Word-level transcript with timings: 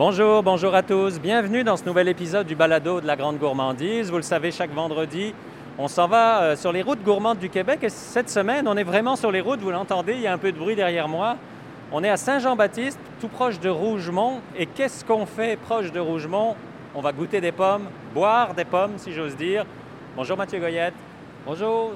Bonjour, 0.00 0.42
bonjour 0.42 0.74
à 0.74 0.82
tous. 0.82 1.20
Bienvenue 1.20 1.62
dans 1.62 1.76
ce 1.76 1.84
nouvel 1.84 2.08
épisode 2.08 2.46
du 2.46 2.54
Balado 2.54 3.02
de 3.02 3.06
la 3.06 3.16
Grande 3.16 3.36
Gourmandise. 3.36 4.10
Vous 4.10 4.16
le 4.16 4.22
savez, 4.22 4.50
chaque 4.50 4.72
vendredi, 4.72 5.34
on 5.76 5.88
s'en 5.88 6.08
va 6.08 6.40
euh, 6.40 6.56
sur 6.56 6.72
les 6.72 6.80
routes 6.80 7.02
gourmandes 7.02 7.36
du 7.36 7.50
Québec 7.50 7.80
et 7.82 7.90
cette 7.90 8.30
semaine, 8.30 8.66
on 8.66 8.78
est 8.78 8.82
vraiment 8.82 9.14
sur 9.14 9.30
les 9.30 9.42
routes. 9.42 9.60
Vous 9.60 9.70
l'entendez, 9.70 10.14
il 10.14 10.22
y 10.22 10.26
a 10.26 10.32
un 10.32 10.38
peu 10.38 10.52
de 10.52 10.58
bruit 10.58 10.74
derrière 10.74 11.06
moi. 11.06 11.36
On 11.92 12.02
est 12.02 12.08
à 12.08 12.16
Saint-Jean-Baptiste, 12.16 12.98
tout 13.20 13.28
proche 13.28 13.60
de 13.60 13.68
Rougemont. 13.68 14.40
Et 14.56 14.64
qu'est-ce 14.64 15.04
qu'on 15.04 15.26
fait 15.26 15.58
proche 15.58 15.92
de 15.92 16.00
Rougemont? 16.00 16.56
On 16.94 17.02
va 17.02 17.12
goûter 17.12 17.42
des 17.42 17.52
pommes, 17.52 17.84
boire 18.14 18.54
des 18.54 18.64
pommes, 18.64 18.94
si 18.96 19.12
j'ose 19.12 19.36
dire. 19.36 19.66
Bonjour 20.16 20.38
Mathieu 20.38 20.60
Goyette. 20.60 20.94
Bonjour. 21.44 21.92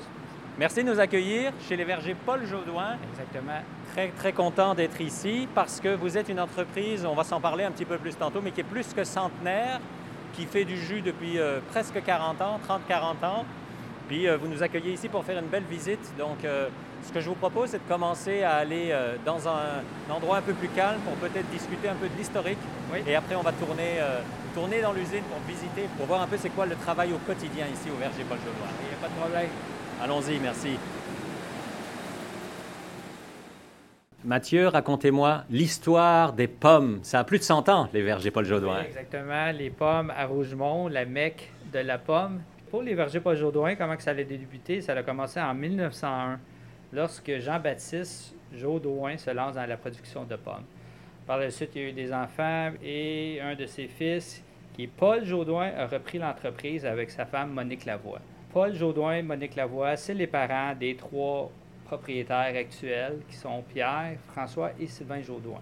Merci 0.57 0.85
de 0.85 0.89
nous 0.93 1.01
accueillir 1.01 1.53
chez 1.69 1.75
les 1.75 1.83
vergers 1.83 2.15
Paul 2.15 2.47
Jaudoin. 2.47 2.97
Exactement. 3.11 3.59
Très, 3.93 4.09
très 4.11 4.33
content 4.33 4.77
d'être 4.77 5.01
ici 5.01 5.49
parce 5.53 5.81
que 5.81 5.97
vous 5.97 6.17
êtes 6.17 6.29
une 6.29 6.39
entreprise, 6.39 7.05
on 7.05 7.17
va 7.17 7.25
s'en 7.25 7.41
parler 7.41 7.65
un 7.65 7.73
petit 7.73 7.85
peu 7.85 7.99
plus 7.99 8.15
tantôt, 8.15 8.41
mais 8.41 8.53
qui 8.53 8.61
est 8.61 8.65
plus 8.65 8.95
que 8.95 9.03
centenaire, 9.03 9.81
qui 10.33 10.47
fait 10.47 10.65
du 10.65 10.77
jus 10.77 11.01
depuis 11.01 11.41
euh, 11.41 11.59
presque 11.71 12.01
40 12.01 12.41
ans, 12.41 12.61
30-40 12.89 13.27
ans. 13.27 13.45
Puis 14.07 14.29
euh, 14.29 14.37
vous 14.37 14.47
nous 14.47 14.63
accueillez 14.63 14.93
ici 14.93 15.09
pour 15.09 15.25
faire 15.25 15.41
une 15.41 15.49
belle 15.49 15.65
visite. 15.69 16.15
Donc, 16.17 16.45
euh, 16.45 16.69
ce 17.03 17.11
que 17.11 17.19
je 17.19 17.29
vous 17.29 17.35
propose, 17.35 17.71
c'est 17.71 17.83
de 17.83 17.93
commencer 17.93 18.45
à 18.45 18.55
aller 18.55 18.97
dans 19.27 19.47
un, 19.47 19.83
endroit 20.09 20.39
un 20.39 20.43
peu 20.43 20.55
plus 20.55 20.69
calme 20.69 21.01
pour 21.01 21.15
peut-être 21.15 21.51
discuter 21.51 21.89
un 21.89 21.97
peu 21.97 22.09
de 22.09 22.17
l'historique. 22.17 22.59
Et 23.07 23.15
après, 23.15 23.35
on 23.35 23.43
va 23.43 23.53
tourner, 23.53 24.01
tourner 24.55 24.81
dans 24.81 24.95
l'usine 24.95 25.23
pour 25.29 25.39
visiter, 25.47 25.87
pour 25.99 26.07
voir 26.07 26.23
un 26.23 26.27
peu 26.27 26.39
c'est 26.39 26.49
quoi 26.49 26.65
le 26.65 26.77
travail 26.77 27.13
au 27.13 27.19
quotidien 27.19 27.67
ici 27.67 27.91
au 27.91 27.99
Verger 28.01 28.25
Paul 28.27 28.39
Jaudoin. 28.39 28.73
Il 28.81 28.89
n'y 28.89 28.95
a 28.95 29.03
pas 29.03 29.09
de 29.09 29.21
problème. 29.21 29.51
Allons-y, 30.03 30.39
merci. 30.39 30.77
Mathieu, 34.25 34.69
racontez-moi 34.69 35.45
l'histoire 35.51 36.33
des 36.33 36.49
pommes. 36.49 37.01
Ça 37.03 37.19
a 37.21 37.25
plus 37.25 37.39
de 37.39 37.43
100 37.43 37.69
ans, 37.69 37.89
les 37.93 38.01
vergers 38.01 38.31
Paul 38.31 38.47
Jaudoin. 38.47 38.83
exactement, 38.83 39.51
les 39.53 39.69
pommes 39.69 40.11
à 40.17 40.25
Rougemont, 40.25 40.89
la 40.89 41.05
mecque 41.05 41.51
de 41.73 41.81
la 41.81 41.99
pomme. 41.99 42.41
Pour 42.71 42.83
les 42.83 42.95
vergers 42.95 43.21
Paul 43.21 43.37
Jaudoin, 43.37 43.77
comment 43.77 43.99
ça 43.99 44.13
a 44.13 44.15
débuté? 44.15 44.81
Ça 44.81 44.95
a 44.95 45.03
commencé 45.03 45.41
en 45.41 45.53
1901, 45.53 46.41
lorsque 46.93 47.39
Jean-Baptiste 47.39 48.35
Jaudoin 48.55 49.19
se 49.19 49.31
lance 49.31 49.57
dans 49.57 49.67
la 49.67 49.77
production 49.77 50.25
de 50.25 50.37
pommes. 50.37 50.65
Par 51.27 51.39
la 51.39 51.51
suite, 51.51 51.73
il 51.75 51.83
y 51.83 51.85
a 51.85 51.89
eu 51.89 51.93
des 51.93 52.13
enfants 52.13 52.71
et 52.83 53.41
un 53.43 53.55
de 53.55 53.67
ses 53.67 53.89
fils, 53.89 54.43
qui 54.75 54.85
est 54.85 54.87
Paul 54.87 55.25
Jaudoin, 55.25 55.71
a 55.77 55.87
repris 55.87 56.19
l'entreprise 56.19 56.87
avec 56.87 57.11
sa 57.11 57.27
femme 57.27 57.51
Monique 57.51 57.85
Lavoie. 57.85 58.21
Paul 58.55 58.73
Jaudoin, 58.73 59.21
Monique 59.23 59.57
Lavoie, 59.57 59.97
c'est 59.97 60.15
les 60.15 60.29
parents 60.29 60.77
des 60.79 60.95
trois 60.95 61.51
propriétaires 61.87 62.55
actuels 62.55 63.19
qui 63.29 63.35
sont 63.35 63.65
Pierre, 63.69 64.17
François 64.29 64.71
et 64.79 64.87
Sylvain 64.87 65.21
Jaudoin. 65.21 65.61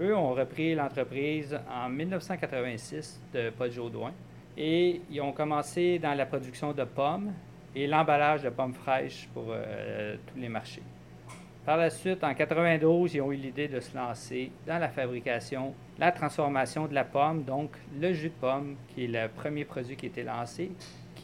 Eux 0.00 0.16
ont 0.16 0.32
repris 0.32 0.74
l'entreprise 0.74 1.54
en 1.70 1.90
1986 1.90 3.20
de 3.34 3.50
Paul 3.50 3.70
Jaudoin 3.70 4.12
et 4.56 5.02
ils 5.10 5.20
ont 5.20 5.32
commencé 5.32 5.98
dans 5.98 6.14
la 6.14 6.24
production 6.24 6.72
de 6.72 6.84
pommes 6.84 7.30
et 7.76 7.86
l'emballage 7.86 8.42
de 8.42 8.48
pommes 8.48 8.72
fraîches 8.72 9.28
pour 9.34 9.48
euh, 9.50 10.16
tous 10.26 10.38
les 10.38 10.48
marchés. 10.48 10.82
Par 11.66 11.76
la 11.76 11.90
suite, 11.90 12.24
en 12.24 12.32
92, 12.32 13.16
ils 13.16 13.20
ont 13.20 13.32
eu 13.32 13.36
l'idée 13.36 13.68
de 13.68 13.80
se 13.80 13.94
lancer 13.94 14.50
dans 14.66 14.78
la 14.78 14.88
fabrication, 14.88 15.74
la 15.98 16.10
transformation 16.10 16.86
de 16.86 16.94
la 16.94 17.04
pomme, 17.04 17.44
donc 17.44 17.72
le 18.00 18.14
jus 18.14 18.30
de 18.30 18.34
pomme, 18.34 18.76
qui 18.88 19.04
est 19.04 19.08
le 19.08 19.28
premier 19.28 19.66
produit 19.66 19.94
qui 19.94 20.06
a 20.06 20.08
été 20.08 20.22
lancé, 20.22 20.70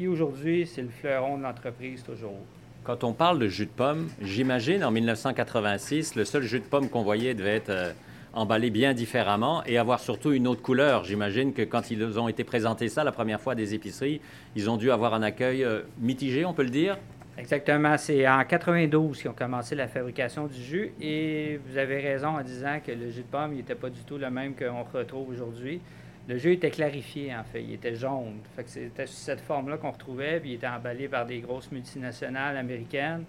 qui 0.01 0.09
aujourd'hui, 0.09 0.67
c'est 0.67 0.81
le 0.81 0.89
fleuron 0.89 1.37
de 1.37 1.43
l'entreprise 1.43 2.03
toujours. 2.03 2.39
Quand 2.85 3.05
on 3.05 3.13
parle 3.13 3.39
de 3.39 3.49
jus 3.49 3.67
de 3.67 3.71
pomme, 3.71 4.09
j'imagine 4.23 4.83
en 4.83 4.91
1986, 4.91 6.15
le 6.15 6.25
seul 6.25 6.43
jus 6.43 6.61
de 6.61 6.65
pomme 6.65 6.89
qu'on 6.89 7.03
voyait 7.03 7.35
devait 7.35 7.57
être 7.57 7.69
euh, 7.69 7.93
emballé 8.33 8.71
bien 8.71 8.95
différemment 8.95 9.63
et 9.67 9.77
avoir 9.77 10.01
surtout 10.01 10.33
une 10.33 10.49
autre 10.49 10.63
couleur. 10.63 11.05
J'imagine 11.05 11.53
que 11.53 11.61
quand 11.61 11.91
ils 11.91 12.19
ont 12.19 12.29
été 12.29 12.45
présentés 12.45 12.89
ça 12.89 13.05
la 13.05 13.13
première 13.13 13.43
fois 13.43 13.55
des 13.55 13.75
épiceries, 13.75 14.23
ils 14.57 14.71
ont 14.71 14.79
dû 14.79 14.91
avoir 14.91 15.13
un 15.13 15.23
accueil 15.23 15.65
euh, 15.65 15.83
mitigé, 15.99 16.47
on 16.47 16.55
peut 16.55 16.65
le 16.65 16.71
dire? 16.71 16.97
Exactement. 17.37 17.99
C'est 17.99 18.27
en 18.27 18.43
92 18.43 19.21
qu'ils 19.21 19.31
ont 19.31 19.35
commencé 19.35 19.75
la 19.75 19.87
fabrication 19.87 20.47
du 20.47 20.63
jus 20.63 20.93
et 20.99 21.61
vous 21.67 21.77
avez 21.77 22.01
raison 22.01 22.29
en 22.29 22.43
disant 22.43 22.81
que 22.83 22.93
le 22.93 23.11
jus 23.11 23.21
de 23.21 23.27
pomme 23.31 23.55
n'était 23.55 23.75
pas 23.75 23.91
du 23.91 24.01
tout 24.01 24.17
le 24.17 24.31
même 24.31 24.55
qu'on 24.55 24.83
retrouve 24.83 25.29
aujourd'hui. 25.29 25.83
Le 26.29 26.37
jus 26.37 26.53
était 26.53 26.71
clarifié, 26.71 27.35
en 27.35 27.43
fait. 27.45 27.63
Il 27.63 27.73
était 27.73 27.95
jaune. 27.95 28.41
Fait 28.55 28.65
que 28.65 28.71
c'était 28.71 29.07
cette 29.07 29.41
forme-là 29.41 29.79
qu'on 29.79 29.91
retrouvait, 29.91 30.39
puis 30.41 30.51
il 30.51 30.55
était 30.55 30.67
emballé 30.67 31.09
par 31.09 31.27
des 31.27 31.41
grosses 31.41 31.73
multinationales 31.73 32.57
américaines 32.57 33.25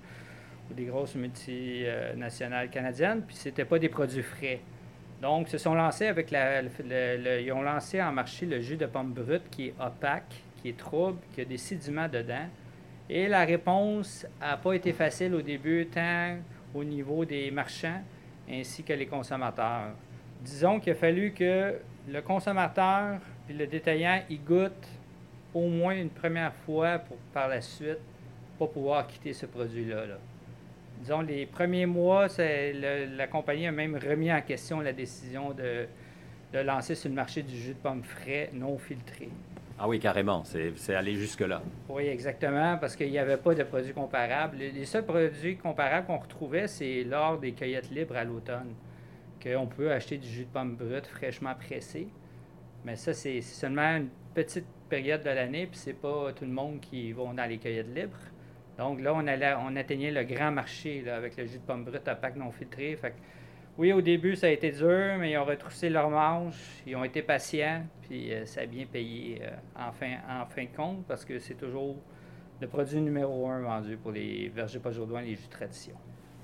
ou 0.70 0.74
des 0.74 0.86
grosses 0.86 1.16
multinationales 1.16 2.70
canadiennes, 2.70 3.24
puis 3.26 3.36
c'était 3.36 3.66
pas 3.66 3.80
des 3.80 3.90
produits 3.90 4.22
frais. 4.22 4.62
Donc, 5.22 5.50
se 5.50 5.58
sont 5.58 5.76
lancés 5.76 6.08
avec 6.08 6.32
la, 6.32 6.62
ils 6.62 7.52
ont 7.52 7.62
lancé 7.62 8.02
en 8.02 8.12
marché 8.12 8.46
le 8.46 8.60
jus 8.60 8.78
de 8.78 8.88
pomme 8.88 9.14
brute 9.14 9.50
qui 9.52 9.68
est 9.68 9.74
opaque, 9.80 10.42
qui 10.62 10.70
est 10.70 10.78
trouble, 10.78 11.20
qui 11.34 11.42
a 11.42 11.46
des 11.46 11.58
sédiments 11.58 12.08
dedans. 12.08 12.48
Et 13.10 13.28
la 13.28 13.46
réponse 13.46 14.26
n'a 14.40 14.58
pas 14.58 14.74
été 14.74 14.94
facile 14.94 15.36
au 15.36 15.42
début, 15.42 15.88
tant 15.88 16.38
au 16.74 16.84
niveau 16.84 17.26
des 17.26 17.52
marchands 17.52 18.02
ainsi 18.50 18.84
que 18.84 18.94
les 18.94 19.06
consommateurs. 19.06 19.94
Disons 20.42 20.80
qu'il 20.80 20.94
a 20.94 20.96
fallu 20.96 21.34
que 21.34 21.76
le 22.10 22.22
consommateur 22.22 23.20
puis 23.46 23.56
le 23.56 23.68
détaillant 23.68 24.22
y 24.30 24.38
goûte 24.38 24.88
au 25.54 25.68
moins 25.68 25.96
une 25.96 26.10
première 26.10 26.54
fois 26.54 27.00
pour 27.00 27.18
par 27.34 27.48
la 27.48 27.62
suite 27.62 28.00
pas 28.58 28.68
pouvoir 28.68 29.08
quitter 29.08 29.34
ce 29.34 29.46
produit-là. 29.46 30.04
Disons, 31.00 31.22
les 31.22 31.48
premiers 31.48 31.88
mois, 31.88 32.28
la 32.38 33.28
compagnie 33.28 33.66
a 33.66 33.72
même 33.72 33.96
remis 33.96 34.32
en 34.32 34.42
question 34.42 34.82
la 34.82 34.94
décision 34.94 35.52
de, 35.52 35.88
de, 36.54 36.60
lancer 36.60 36.94
sur 36.94 37.10
le 37.10 37.16
marché 37.16 37.42
du 37.42 37.58
jus 37.58 37.74
de 37.74 37.80
pomme 37.80 38.04
frais 38.04 38.52
non 38.54 38.78
filtré. 38.78 39.30
Ah 39.80 39.88
oui, 39.88 40.00
carrément, 40.00 40.44
c'est 40.44 40.94
allé 40.94 41.16
jusque-là. 41.16 41.64
Oui, 41.90 42.06
exactement, 42.06 42.78
parce 42.78 42.96
qu'il 42.96 43.10
n'y 43.10 43.18
avait 43.18 43.38
pas 43.38 43.56
de 43.56 43.64
produits 43.64 43.94
comparables. 43.94 44.58
Les 44.58 44.86
seuls 44.86 45.06
produits 45.06 45.58
comparables 45.58 46.06
qu'on 46.06 46.20
retrouvait, 46.20 46.68
c'est 46.68 47.04
lors 47.04 47.40
des 47.40 47.54
cueillettes 47.54 47.90
libres 47.90 48.16
à 48.16 48.24
l'automne 48.24 48.76
qu'on 49.42 49.68
peut 49.68 49.92
acheter 49.92 50.18
du 50.18 50.28
jus 50.28 50.46
de 50.46 50.50
pomme 50.50 50.76
brut 50.76 51.06
fraîchement 51.08 51.56
pressé. 51.56 52.08
Mais 52.86 52.96
ça, 52.96 53.14
c'est 53.14 53.42
seulement 53.42 53.98
une 53.98 54.10
petite 54.34 54.66
période 54.90 55.24
de 55.24 55.30
l'année, 55.30 55.68
puis 55.68 55.78
c'est 55.78 55.94
pas 55.94 56.32
tout 56.34 56.46
le 56.46 56.52
monde 56.52 56.80
qui 56.80 57.12
va 57.12 57.24
dans 57.34 57.50
les 57.50 57.58
cueillettes 57.58 57.94
libres. 57.96 58.18
Donc 58.78 59.02
là, 59.02 59.14
on, 59.14 59.28
allait, 59.28 59.54
on 59.60 59.76
atteignait 59.76 60.12
le 60.12 60.24
grand 60.24 60.52
marché 60.52 61.08
avec 61.10 61.38
le 61.38 61.46
jus 61.46 61.60
de 61.60 61.64
pomme 61.64 61.84
brut 61.84 62.08
à 62.08 62.16
pack 62.16 62.36
non 62.36 62.52
filtré. 62.52 62.98
Oui, 63.78 63.94
au 63.94 64.02
début, 64.02 64.36
ça 64.36 64.48
a 64.48 64.50
été 64.50 64.72
dur, 64.72 65.18
mais 65.18 65.32
ils 65.32 65.38
ont 65.38 65.46
retroussé 65.46 65.90
leurs 65.90 66.10
manches, 66.10 66.84
ils 66.86 66.96
ont 66.96 67.04
été 67.04 67.22
patients, 67.22 67.84
puis 68.02 68.34
euh, 68.34 68.46
ça 68.46 68.62
a 68.62 68.66
bien 68.66 68.86
payé 68.86 69.42
euh, 69.42 69.50
en, 69.88 69.92
fin, 69.92 70.64
de 70.64 70.76
compte, 70.76 71.06
parce 71.08 71.24
que 71.24 71.40
c'est 71.40 71.56
toujours 71.56 71.96
le 72.60 72.68
produit 72.68 73.00
numéro 73.00 73.48
un 73.48 73.62
vendu 73.62 73.98
pour 73.98 74.12
les 74.12 74.50
vergers 74.50 74.80
pas 74.80 74.90
les 74.90 75.36
jus 75.36 75.46
de 75.46 75.50
tradition. 75.50 75.96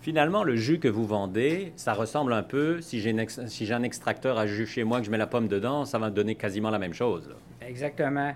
Finalement, 0.08 0.46
le 0.46 0.56
jus 0.56 0.80
que 0.80 0.88
vous 0.88 1.06
vendez, 1.06 1.74
ça 1.76 1.92
ressemble 1.92 2.32
un 2.32 2.42
peu, 2.42 2.80
si 2.80 3.02
j'ai, 3.02 3.74
un 3.74 3.84
extracteur 3.84 4.38
à 4.38 4.48
jus 4.48 4.66
chez 4.66 4.86
moi, 4.86 5.02
que 5.02 5.06
je 5.06 5.12
mets 5.12 5.18
la 5.18 5.28
pomme 5.28 5.50
dedans, 5.50 5.84
ça 5.84 6.00
va 6.00 6.10
me 6.10 6.16
donner 6.16 6.36
quasiment 6.36 6.70
la 6.70 6.80
même 6.80 6.94
chose. 6.94 7.36
Exactement. 7.60 8.34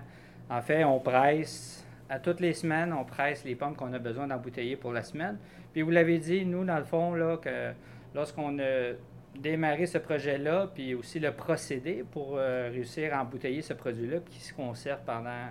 En 0.50 0.60
fait, 0.60 0.84
on 0.84 1.00
presse, 1.00 1.82
à 2.10 2.18
toutes 2.18 2.40
les 2.40 2.52
semaines, 2.52 2.92
on 2.92 3.04
presse 3.04 3.42
les 3.46 3.54
pommes 3.54 3.74
qu'on 3.74 3.90
a 3.94 3.98
besoin 3.98 4.26
d'embouteiller 4.26 4.76
pour 4.76 4.92
la 4.92 5.02
semaine. 5.02 5.38
Puis 5.72 5.80
vous 5.80 5.88
l'avez 5.88 6.18
dit, 6.18 6.44
nous, 6.44 6.62
dans 6.62 6.76
le 6.76 6.84
fond, 6.84 7.14
là, 7.14 7.38
que 7.38 7.72
lorsqu'on 8.14 8.58
a 8.58 8.92
démarré 9.40 9.86
ce 9.86 9.96
projet-là, 9.96 10.70
puis 10.74 10.94
aussi 10.94 11.20
le 11.20 11.32
procédé 11.32 12.04
pour 12.12 12.34
euh, 12.36 12.68
réussir 12.70 13.14
à 13.14 13.22
embouteiller 13.22 13.62
ce 13.62 13.72
produit-là, 13.72 14.18
qui 14.30 14.40
se 14.40 14.52
conserve 14.52 15.00
pendant 15.06 15.48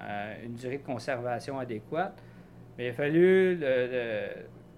euh, 0.00 0.34
une 0.46 0.54
durée 0.54 0.78
de 0.78 0.86
conservation 0.86 1.58
adéquate, 1.58 2.22
il 2.78 2.86
a 2.86 2.92
fallu 2.94 3.54
le 3.56 4.28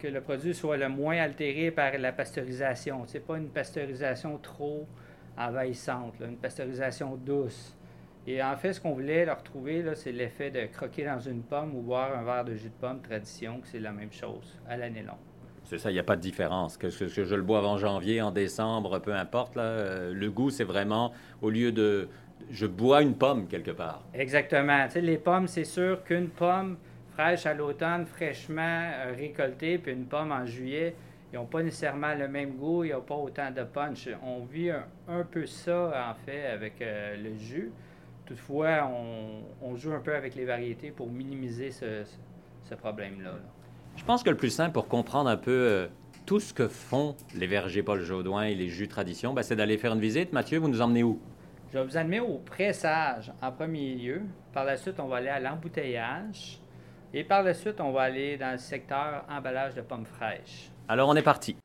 que 0.05 0.09
le 0.11 0.21
produit 0.21 0.55
soit 0.55 0.77
le 0.77 0.91
moins 0.91 1.17
altéré 1.17 1.71
par 1.71 1.97
la 1.97 2.13
pasteurisation. 2.13 3.05
C'est 3.07 3.27
pas 3.27 3.39
une 3.39 3.49
pasteurisation 3.49 4.37
trop 4.37 4.87
envahissante, 5.39 6.17
une 6.21 6.37
pasteurisation 6.37 7.17
douce. 7.17 7.75
Et 8.27 8.43
en 8.43 8.55
fait, 8.55 8.75
ce 8.75 8.81
qu'on 8.83 8.93
voulait 8.93 9.25
leur 9.25 9.39
retrouver, 9.39 9.83
c'est 9.95 10.13
l'effet 10.13 10.51
de 10.51 10.67
croquer 10.67 11.07
dans 11.07 11.21
une 11.21 11.43
pomme 11.43 11.75
ou 11.75 11.81
boire 11.81 12.19
un 12.19 12.23
verre 12.23 12.45
de 12.45 12.55
jus 12.55 12.69
de 12.69 12.75
pomme 12.79 13.01
tradition, 13.01 13.61
que 13.61 13.69
c'est 13.69 13.81
la 13.81 13.93
même 13.93 14.13
chose 14.13 14.61
à 14.69 14.77
l'année 14.77 15.03
longue. 15.03 15.17
C'est 15.63 15.79
ça, 15.79 15.91
il 15.91 15.95
n'y 15.95 16.01
a 16.01 16.05
pas 16.05 16.17
de 16.17 16.21
différence. 16.21 16.77
Que, 16.77 16.89
que, 16.89 17.25
je 17.25 17.35
le 17.35 17.43
bois 17.43 17.67
en 17.67 17.79
janvier, 17.79 18.21
en 18.21 18.31
décembre, 18.31 18.99
peu 18.99 19.15
importe. 19.15 19.57
Là, 19.57 19.63
euh, 19.63 20.13
le 20.13 20.31
goût, 20.31 20.51
c'est 20.51 20.65
vraiment, 20.65 21.13
au 21.41 21.49
lieu 21.49 21.73
de... 21.73 22.09
Je 22.51 22.67
bois 22.67 23.01
une 23.01 23.15
pomme 23.15 23.47
quelque 23.47 23.71
part. 23.71 24.05
Exactement. 24.13 24.87
Les 24.95 25.17
pommes, 25.17 25.49
c'est 25.49 25.65
sûr 25.65 26.05
qu'une 26.05 26.29
pomme, 26.29 26.77
fraîche 27.15 27.47
à 27.47 27.55
l'automne, 27.55 28.07
fraîchement 28.07 28.91
euh, 28.93 29.15
récoltée, 29.17 29.79
puis 29.79 29.93
une 29.93 30.07
pomme 30.07 30.33
en 30.33 30.45
juillet, 30.45 30.95
ils 31.33 31.37
n'ont 31.37 31.47
pas 31.47 31.63
nécessairement 31.63 32.15
le 32.15 32.29
même 32.29 32.57
goût, 32.57 32.85
ils 32.85 32.93
n'ont 32.93 33.01
pas 33.01 33.15
autant 33.15 33.51
de 33.51 33.63
punch. 33.63 34.09
On 34.23 34.45
vit 34.45 34.71
un, 34.71 35.25
peu 35.25 35.47
ça, 35.47 36.11
en 36.11 36.15
fait, 36.25 36.47
avec 36.47 36.81
euh, 36.81 37.17
le 37.17 37.37
jus. 37.37 37.73
Toutefois, 38.27 38.89
on, 39.61 39.77
joue 39.77 39.93
un 39.93 40.01
peu 40.01 40.15
avec 40.15 40.35
les 40.35 40.45
variétés 40.45 40.91
pour 40.91 41.11
minimiser 41.11 41.71
ce, 41.71 42.05
problème-là. 42.75 43.33
Je 43.97 44.05
pense 44.05 44.23
que 44.23 44.31
le 44.31 44.37
plus 44.37 44.51
simple 44.51 44.73
pour 44.73 44.89
comprendre 44.89 45.29
un 45.29 45.37
peu 45.37 45.51
euh, 45.51 45.87
tout 46.25 46.41
ce 46.41 46.55
que 46.55 46.67
font 46.67 47.15
les 47.35 47.47
vergers 47.47 47.83
Paul 47.83 48.01
Jaudoin 48.01 48.45
et 48.45 48.55
les 48.55 48.69
jus 48.69 48.89
tradition, 48.89 49.35
ben, 49.35 49.43
c'est 49.43 49.57
d'aller 49.57 49.77
faire 49.77 49.93
une 49.93 50.01
visite. 50.01 50.33
Mathieu, 50.33 50.59
vous 50.59 50.69
nous 50.69 50.81
emmenez 50.81 51.03
où? 51.03 51.21
Je 51.73 51.79
vais 51.79 51.85
vous 51.85 51.97
amener 51.97 52.21
au 52.21 52.39
pressage 52.39 53.33
en 53.43 53.53
premier 53.53 53.95
lieu. 53.95 54.23
Par 54.53 54.65
la 54.65 54.77
suite, 54.77 54.99
on 54.99 55.09
va 55.09 55.17
aller 55.17 55.29
à 55.29 55.41
l'embouteillage. 55.41 56.61
Et 57.17 57.23
par 57.23 57.45
la 57.45 57.55
suite, 57.55 57.81
on 57.81 57.93
va 57.93 58.03
aller 58.03 58.37
dans 58.37 58.51
le 58.51 58.59
secteur 58.59 59.25
emballage 59.31 59.77
de 59.77 59.83
pommes 59.83 60.05
fraîches. 60.05 60.69
Alors, 60.89 61.09
on 61.09 61.15
est 61.15 61.23
parti. 61.23 61.57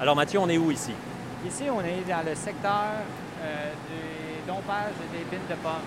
Alors, 0.00 0.16
Mathieu, 0.16 0.40
on 0.40 0.48
est 0.48 0.58
où 0.58 0.72
ici? 0.72 0.90
Ici, 1.46 1.70
on 1.70 1.80
est 1.82 2.02
dans 2.08 2.28
le 2.28 2.34
secteur 2.34 2.90
euh, 3.40 3.70
du 3.88 4.48
dompage 4.48 4.94
des 5.12 5.24
bines 5.30 5.46
de 5.48 5.54
pommes. 5.62 5.86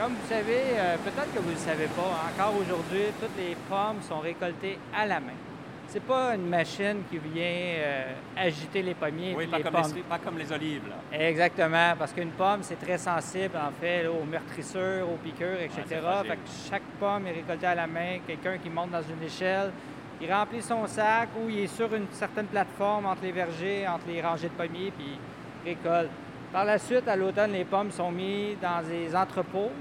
Comme 0.00 0.14
vous 0.14 0.26
savez, 0.26 0.62
euh, 0.78 0.96
peut-être 1.04 1.34
que 1.34 1.38
vous 1.40 1.50
ne 1.50 1.54
le 1.54 1.60
savez 1.60 1.86
pas, 1.88 2.32
encore 2.32 2.54
aujourd'hui, 2.58 3.12
toutes 3.20 3.36
les 3.36 3.54
pommes 3.68 4.00
sont 4.08 4.20
récoltées 4.20 4.78
à 4.96 5.04
la 5.04 5.20
main. 5.20 5.51
C'est 5.92 6.00
pas 6.00 6.34
une 6.36 6.48
machine 6.48 7.02
qui 7.10 7.18
vient 7.18 7.44
euh, 7.44 8.14
agiter 8.34 8.80
les 8.80 8.94
pommiers. 8.94 9.34
Oui, 9.36 9.46
pas, 9.46 9.58
les 9.58 9.62
comme 9.62 9.72
pommes. 9.74 9.92
les, 9.94 10.00
pas 10.00 10.18
comme 10.18 10.38
les 10.38 10.50
olives. 10.50 10.84
Là. 10.88 11.18
Exactement, 11.18 11.92
parce 11.98 12.14
qu'une 12.14 12.30
pomme, 12.30 12.60
c'est 12.62 12.80
très 12.80 12.96
sensible, 12.96 13.58
en 13.58 13.70
fait, 13.78 14.04
là, 14.04 14.10
aux 14.10 14.24
meurtrissures, 14.24 15.06
aux 15.06 15.18
piqûres, 15.22 15.60
etc. 15.60 16.00
fait 16.26 16.36
que 16.36 16.70
chaque 16.70 16.82
pomme 16.98 17.26
est 17.26 17.32
récoltée 17.32 17.66
à 17.66 17.74
la 17.74 17.86
main. 17.86 18.20
Quelqu'un 18.26 18.56
qui 18.56 18.70
monte 18.70 18.90
dans 18.90 19.02
une 19.02 19.22
échelle, 19.22 19.70
il 20.18 20.32
remplit 20.32 20.62
son 20.62 20.86
sac 20.86 21.28
ou 21.38 21.50
il 21.50 21.58
est 21.58 21.66
sur 21.66 21.92
une 21.94 22.06
certaine 22.12 22.46
plateforme 22.46 23.04
entre 23.04 23.24
les 23.24 23.32
vergers, 23.32 23.86
entre 23.86 24.06
les 24.08 24.22
rangées 24.22 24.48
de 24.48 24.54
pommiers, 24.54 24.94
puis 24.96 25.18
il 25.66 25.68
récolte. 25.74 26.08
Par 26.54 26.64
la 26.64 26.78
suite, 26.78 27.06
à 27.06 27.16
l'automne, 27.16 27.52
les 27.52 27.66
pommes 27.66 27.90
sont 27.90 28.10
mises 28.10 28.56
dans 28.62 28.82
des 28.82 29.14
entrepôts 29.14 29.72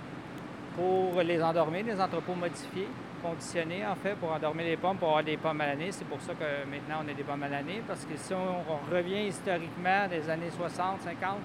pour 0.76 1.22
les 1.22 1.42
endormir, 1.42 1.86
des 1.86 2.02
entrepôts 2.02 2.36
modifiés, 2.36 2.90
conditionnés 3.22 3.86
en 3.86 3.96
fait, 3.96 4.16
pour 4.16 4.32
endormir 4.32 4.66
les 4.66 4.78
pommes, 4.78 4.98
pour 4.98 5.10
avoir 5.10 5.24
des 5.24 5.38
pommes 5.38 5.62
à 5.62 5.68
l'année. 5.68 5.92
C'est 5.92 6.08
pour 6.08 6.22
ça 6.22 6.34
que 6.34 6.70
maintenant 6.70 7.04
on 7.06 7.10
a 7.10 7.14
des 7.14 7.24
pommes 7.24 7.44
à 7.44 7.48
l'année, 7.48 7.82
parce 7.88 8.06
que 8.06 8.16
si 8.18 8.34
on, 8.34 8.94
revient 8.94 9.28
historiquement 9.28 10.08
des 10.10 10.30
années 10.30 10.50
60, 10.50 11.02
50, 11.02 11.38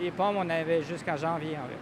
les 0.00 0.10
pommes, 0.10 0.36
on 0.36 0.48
avait 0.50 0.82
jusqu'en 0.82 1.16
janvier 1.16 1.50
environ. 1.50 1.80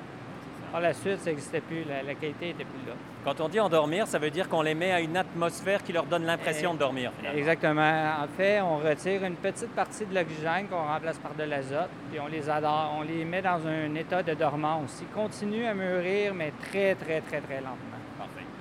Par 0.71 0.81
la 0.81 0.93
suite, 0.95 1.21
ça 1.21 1.31
n'existait 1.31 1.61
plus, 1.61 1.85
la, 1.85 2.03
la 2.03 2.15
qualité 2.15 2.47
n'était 2.47 2.65
plus 2.65 2.87
là. 2.87 2.95
Quand 3.25 3.41
on 3.41 3.49
dit 3.49 3.61
endormir, 3.61 4.07
ça 4.09 4.19
veut 4.19 4.31
dire 4.31 4.49
qu'on 4.49 4.63
les 4.63 4.75
met 4.75 4.91
à 4.91 5.01
une 5.01 5.17
atmosphère 5.17 5.83
qui 5.85 5.93
leur 5.93 6.07
donne 6.07 6.25
l'impression 6.25 6.75
de 6.75 6.79
dormir, 6.79 7.13
finalement. 7.17 7.39
Exactement. 7.39 8.05
En 8.21 8.27
fait, 8.37 8.61
on 8.61 8.79
retire 8.79 9.23
une 9.25 9.37
petite 9.37 9.71
partie 9.75 10.05
de 10.07 10.15
l'oxygène 10.15 10.67
qu'on 10.69 10.83
remplace 10.83 11.19
par 11.19 11.35
de 11.35 11.45
l'azote, 11.45 11.91
puis 12.11 12.19
on 12.19 12.27
les 12.27 12.51
adore, 12.51 12.97
on 12.99 13.03
les 13.03 13.25
met 13.25 13.43
dans 13.43 13.65
un 13.67 13.95
état 13.95 14.23
de 14.23 14.35
dormance. 14.35 15.01
Ils 15.03 15.15
continuent 15.15 15.67
à 15.67 15.75
mûrir, 15.75 16.35
mais 16.35 16.53
très, 16.63 16.95
très, 16.97 17.21
très, 17.21 17.41
très 17.41 17.57
lentement. 17.57 17.92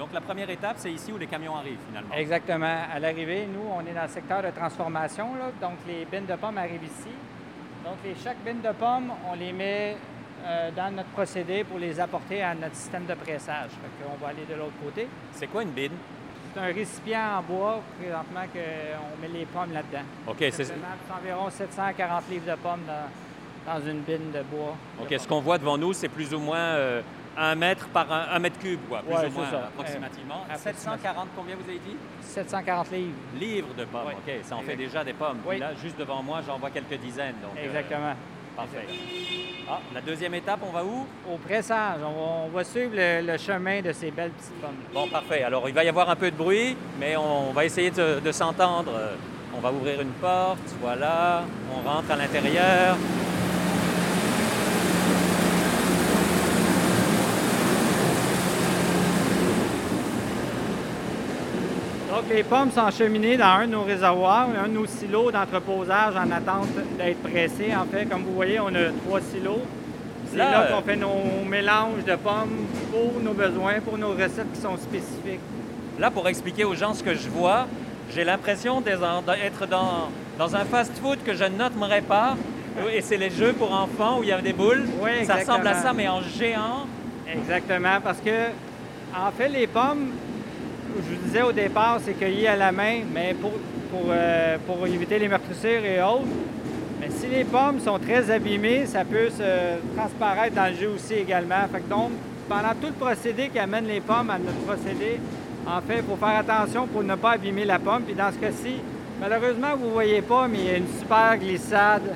Donc, 0.02 0.14
la 0.14 0.22
première 0.22 0.50
étape, 0.50 0.78
c'est 0.80 0.92
ici 0.92 1.12
où 1.12 1.18
les 1.20 1.28
camions 1.28 1.56
arrivent, 1.56 1.78
finalement. 1.88 2.16
Exactement. 2.16 2.76
À 2.92 2.98
l'arrivée, 2.98 3.46
nous, 3.46 3.62
on 3.72 3.82
est 3.82 3.94
dans 3.94 4.02
le 4.02 4.08
secteur 4.08 4.42
de 4.42 4.50
transformation, 4.50 5.36
là, 5.36 5.52
donc 5.62 5.78
les 5.86 6.06
bines 6.06 6.26
de 6.26 6.34
pommes 6.34 6.58
arrivent 6.58 6.84
ici. 6.84 7.14
Donc, 7.86 7.98
les, 8.04 8.16
chaque 8.16 8.40
bine 8.44 8.62
de 8.62 8.72
pommes, 8.74 9.12
on 9.32 9.36
les 9.36 9.54
met 9.54 9.96
euh, 10.44 10.72
dans 10.76 10.90
notre 10.96 11.10
procédé 11.10 11.64
pour 11.64 11.78
les 11.78 12.00
apporter 12.00 12.42
à 12.42 12.56
notre 12.56 12.76
système 12.76 13.06
de 13.06 13.14
pressage. 13.14 13.70
Fait 13.70 14.04
qu'on 14.04 14.18
va 14.18 14.30
aller 14.30 14.44
de 14.50 14.56
l'autre 14.56 14.74
côté. 14.84 15.08
C'est 15.34 15.46
quoi 15.46 15.62
une 15.62 15.70
bine? 15.70 15.94
C'est 16.52 16.62
un 16.62 16.74
récipient 16.74 17.38
en 17.38 17.44
bois, 17.44 17.80
présentement, 18.00 18.48
qu'on 18.52 19.22
met 19.22 19.28
les 19.28 19.46
pommes 19.46 19.72
là-dedans. 19.72 20.06
OK, 20.26 20.38
c'est... 20.40 20.64
C'est 20.64 20.74
environ 21.16 21.48
740 21.52 22.24
livres 22.32 22.52
de 22.52 22.58
pommes 22.58 22.86
dans, 22.88 23.72
dans 23.72 23.86
une 23.86 24.00
bine 24.00 24.32
de 24.34 24.42
bois. 24.42 24.76
OK, 25.00 25.14
ce 25.16 25.28
qu'on 25.28 25.42
voit 25.42 25.60
devant 25.60 25.78
nous, 25.78 25.94
c'est 25.94 26.10
plus 26.10 26.34
ou 26.34 26.40
moins 26.40 26.58
euh, 26.58 27.02
un 27.38 27.56
mètre 27.56 27.88
par 27.88 28.08
un, 28.12 28.40
mètre 28.40 28.60
cube, 28.60 28.80
quoi, 28.90 29.00
plus 29.00 29.14
Ouais, 29.16 29.28
ou 29.28 29.32
moins, 29.32 29.50
ça. 29.50 29.58
approximativement. 29.66 30.46
Euh, 30.52 30.56
740, 30.58 31.28
combien 31.36 31.56
vous 31.56 31.70
avez 31.70 31.80
dit? 31.80 31.96
740 32.22 32.92
livres. 32.92 33.12
Livres 33.40 33.74
de 33.78 33.86
pommes, 33.86 34.02
Oui. 34.08 34.14
OK, 34.28 34.34
ça 34.44 34.56
en 34.58 34.62
fait 34.62 34.76
déjà 34.76 35.04
des 35.04 35.14
pommes. 35.14 35.38
Puis 35.38 35.50
Oui. 35.52 35.60
là, 35.60 35.72
juste 35.82 35.98
devant 35.98 36.22
moi, 36.22 36.42
j'en 36.46 36.58
vois 36.58 36.70
quelques 36.70 37.00
dizaines. 37.00 37.36
Donc, 37.42 37.58
euh, 37.58 37.66
Exactement. 37.66 38.14
parfait. 38.56 38.86
Ah, 39.70 39.80
la 39.94 40.02
deuxième 40.02 40.34
étape, 40.34 40.60
on 40.68 40.72
va 40.72 40.84
où? 40.84 41.08
Au 41.32 41.38
pressage, 41.38 42.00
on 42.04 42.10
va, 42.12 42.32
on 42.46 42.48
va 42.50 42.64
suivre 42.66 42.92
le, 42.96 43.22
le 43.26 43.38
chemin 43.38 43.82
de 43.82 43.94
ces 43.94 44.12
belles 44.12 44.32
petites 44.32 44.60
pommes. 44.60 44.76
Bon, 44.94 45.08
parfait. 45.08 45.44
Alors, 45.44 45.70
il 45.70 45.74
va 45.74 45.84
y 45.86 45.90
avoir 45.90 46.10
un 46.10 46.16
peu 46.18 46.30
de 46.30 46.36
bruit, 46.36 46.76
mais 47.00 47.16
on 47.16 47.52
va 47.54 47.64
essayer 47.64 47.92
de, 47.92 48.20
de 48.20 48.32
s'entendre. 48.32 48.92
Euh, 48.94 49.16
On 49.54 49.60
va 49.60 49.70
ouvrir 49.72 50.00
une 50.02 50.12
porte, 50.22 50.70
voilà. 50.82 51.44
On 51.76 51.82
rentre 51.88 52.10
à 52.12 52.16
l'intérieur. 52.16 52.96
Les 62.34 62.44
pommes 62.44 62.72
sont 62.72 62.86
acheminées 62.86 63.38
dans 63.38 63.46
un 63.46 63.68
de 63.68 63.72
nos 63.72 63.84
réservoirs, 63.84 64.48
un 64.64 64.68
de 64.68 64.74
nos 64.74 64.86
silos 64.86 65.32
d'entreposage 65.32 66.16
en 66.16 66.32
attente 66.32 66.70
d'être 66.98 67.22
pressés. 67.22 67.74
En 67.76 67.86
fait, 67.86 68.06
comme 68.06 68.24
vous 68.24 68.34
voyez, 68.34 68.60
on 68.60 68.68
a 68.68 68.90
trois 69.06 69.22
silos. 69.22 69.62
C'est 70.30 70.38
Là, 70.38 70.52
là, 70.52 70.62
euh, 70.62 70.76
qu'on 70.76 70.82
fait 70.82 70.96
nos 70.96 71.46
mélanges 71.48 72.06
de 72.08 72.16
pommes 72.16 72.68
pour 72.92 73.22
nos 73.22 73.34
besoins, 73.34 73.82
pour 73.82 73.98
nos 73.98 74.12
recettes 74.12 74.52
qui 74.54 74.62
sont 74.62 74.78
spécifiques. 74.78 75.42
Là, 76.00 76.10
pour 76.10 76.28
expliquer 76.28 76.64
aux 76.64 76.76
gens 76.76 76.94
ce 76.94 77.04
que 77.04 77.16
je 77.16 77.28
vois, 77.30 77.68
j'ai 78.14 78.24
l'impression 78.24 78.82
d'être 78.82 79.68
dans, 79.70 80.10
dans 80.38 80.56
un 80.56 80.64
fast-food 80.64 81.20
que 81.26 81.34
je 81.34 81.44
nommerai 81.44 82.02
pas. 82.02 82.36
Et 82.94 83.02
c'est 83.02 83.18
les 83.18 83.30
jeux 83.30 83.52
pour 83.52 83.74
enfants 83.74 84.20
où 84.20 84.24
il 84.24 84.30
y 84.30 84.32
a 84.32 84.42
des 84.42 84.54
boules. 84.54 84.86
Oui, 85.02 85.26
ça 85.26 85.36
ressemble 85.36 85.68
à 85.68 85.74
ça, 85.76 85.92
mais 85.92 86.08
en 86.08 86.22
géant. 86.22 86.88
Exactement, 87.28 88.00
parce 88.02 88.20
que, 88.20 88.48
en 89.16 89.32
fait, 89.38 89.50
les 89.50 89.68
pommes, 89.68 90.12
je 90.96 91.16
vous 91.16 91.22
disais 91.24 91.42
au 91.42 91.52
départ, 91.52 92.00
c'est 92.04 92.14
cueilli 92.14 92.48
à 92.48 92.56
la 92.56 92.72
main, 92.72 93.00
mais 93.14 93.34
pour, 93.34 93.52
pour, 93.92 94.10
euh, 94.10 94.58
pour 94.66 94.86
éviter 94.88 95.20
les 95.20 95.28
meurtrissures 95.28 95.84
et 95.86 96.02
autres. 96.02 96.26
Mais 97.00 97.10
si 97.10 97.28
les 97.28 97.44
pommes 97.44 97.80
sont 97.80 97.98
très 98.00 98.30
abîmées, 98.30 98.86
ça 98.86 99.04
peut 99.04 99.30
se 99.30 99.80
transparaître 99.96 100.56
dans 100.56 100.68
le 100.68 100.76
jus 100.76 100.88
aussi 100.88 101.14
également. 101.16 101.68
Fait 101.72 101.80
que 101.80 101.90
donc, 101.90 102.12
pendant 102.48 102.74
tout 102.80 102.88
le 102.88 102.94
procédé 102.94 103.50
qui 103.50 103.60
amène 103.60 103.88
les 103.88 104.02
pommes 104.02 104.30
à 104.30 104.38
notre 104.38 104.60
procédé, 104.60 105.20
en 105.66 105.82
fait, 105.82 105.98
il 105.98 106.04
faut 106.04 106.16
faire 106.16 106.40
attention 106.40 106.88
pour 106.88 107.04
ne 107.04 107.16
pas 107.16 107.32
abîmer 107.32 107.66
la 107.66 107.80
pomme. 107.80 108.04
Puis 108.04 108.14
dans 108.14 108.32
ce 108.32 108.38
cas-ci, 108.38 108.76
malheureusement, 109.20 109.76
vous 109.78 109.88
ne 109.88 109.92
voyez 109.92 110.22
pas, 110.22 110.48
mais 110.48 110.58
il 110.58 110.66
y 110.66 110.70
a 110.70 110.78
une 110.78 111.00
super 111.00 111.38
glissade 111.38 112.16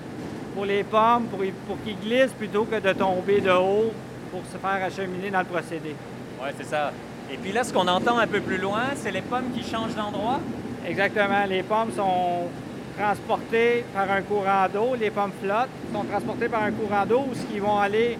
pour 0.53 0.65
les 0.65 0.83
pommes, 0.83 1.25
pour, 1.25 1.39
pour 1.67 1.77
qu'ils 1.83 1.99
glissent 1.99 2.33
plutôt 2.33 2.65
que 2.65 2.79
de 2.79 2.93
tomber 2.93 3.41
de 3.41 3.51
haut 3.51 3.91
pour 4.31 4.41
se 4.51 4.57
faire 4.57 4.83
acheminer 4.83 5.29
dans 5.31 5.39
le 5.39 5.45
procédé. 5.45 5.95
Oui, 6.41 6.49
c'est 6.57 6.65
ça. 6.65 6.91
Et 7.31 7.37
puis 7.37 7.51
là, 7.51 7.63
ce 7.63 7.73
qu'on 7.73 7.87
entend 7.87 8.17
un 8.17 8.27
peu 8.27 8.39
plus 8.39 8.57
loin, 8.57 8.83
c'est 8.95 9.11
les 9.11 9.21
pommes 9.21 9.51
qui 9.53 9.63
changent 9.69 9.95
d'endroit. 9.95 10.39
Exactement. 10.87 11.45
Les 11.49 11.63
pommes 11.63 11.91
sont 11.95 12.49
transportées 12.97 13.83
par 13.93 14.09
un 14.11 14.21
courant 14.21 14.67
d'eau. 14.71 14.95
Les 14.99 15.09
pommes 15.09 15.31
flottent 15.41 15.69
sont 15.93 16.03
transportées 16.03 16.49
par 16.49 16.63
un 16.63 16.71
courant 16.71 17.05
d'eau 17.05 17.25
où 17.29 17.35
ce 17.35 17.41
qui 17.51 17.59
vont 17.59 17.77
aller 17.77 18.17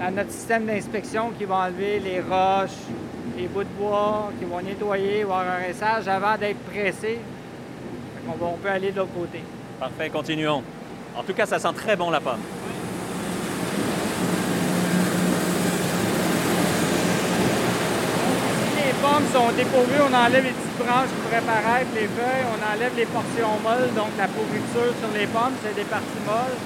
à 0.00 0.10
notre 0.10 0.30
système 0.30 0.66
d'inspection 0.66 1.30
qui 1.38 1.44
va 1.44 1.66
enlever 1.66 2.00
les 2.00 2.20
roches, 2.20 2.70
les 3.36 3.46
bouts 3.46 3.64
de 3.64 3.68
bois, 3.78 4.30
qui 4.38 4.44
vont 4.46 4.60
nettoyer, 4.60 5.22
avoir 5.22 5.40
un 5.40 5.66
rinçage 5.66 6.08
avant 6.08 6.36
d'être 6.38 6.58
pressés. 6.70 7.18
On 8.28 8.56
peut 8.56 8.68
aller 8.68 8.90
de 8.90 8.96
l'autre 8.96 9.12
côté. 9.12 9.40
Parfait, 9.78 10.10
continuons. 10.10 10.62
En 11.16 11.22
tout 11.22 11.32
cas, 11.32 11.46
ça 11.46 11.58
sent 11.58 11.72
très 11.76 11.96
bon 11.96 12.10
la 12.10 12.20
pomme. 12.20 12.40
Pommes 19.16 19.32
sont 19.32 19.56
dépourvues, 19.56 19.96
on 20.04 20.12
enlève 20.12 20.44
les 20.44 20.52
petites 20.52 20.76
branches 20.76 21.08
qui 21.08 21.20
pourraient 21.24 21.88
les 21.94 22.04
feuilles, 22.04 22.44
on 22.52 22.60
enlève 22.60 22.92
les 23.00 23.06
portions 23.06 23.56
molles, 23.64 23.88
donc 23.96 24.12
la 24.18 24.28
pourriture 24.28 24.92
sur 25.00 25.08
les 25.16 25.24
pommes, 25.26 25.56
c'est 25.64 25.74
des 25.74 25.88
parties 25.88 26.20
molles. 26.28 26.58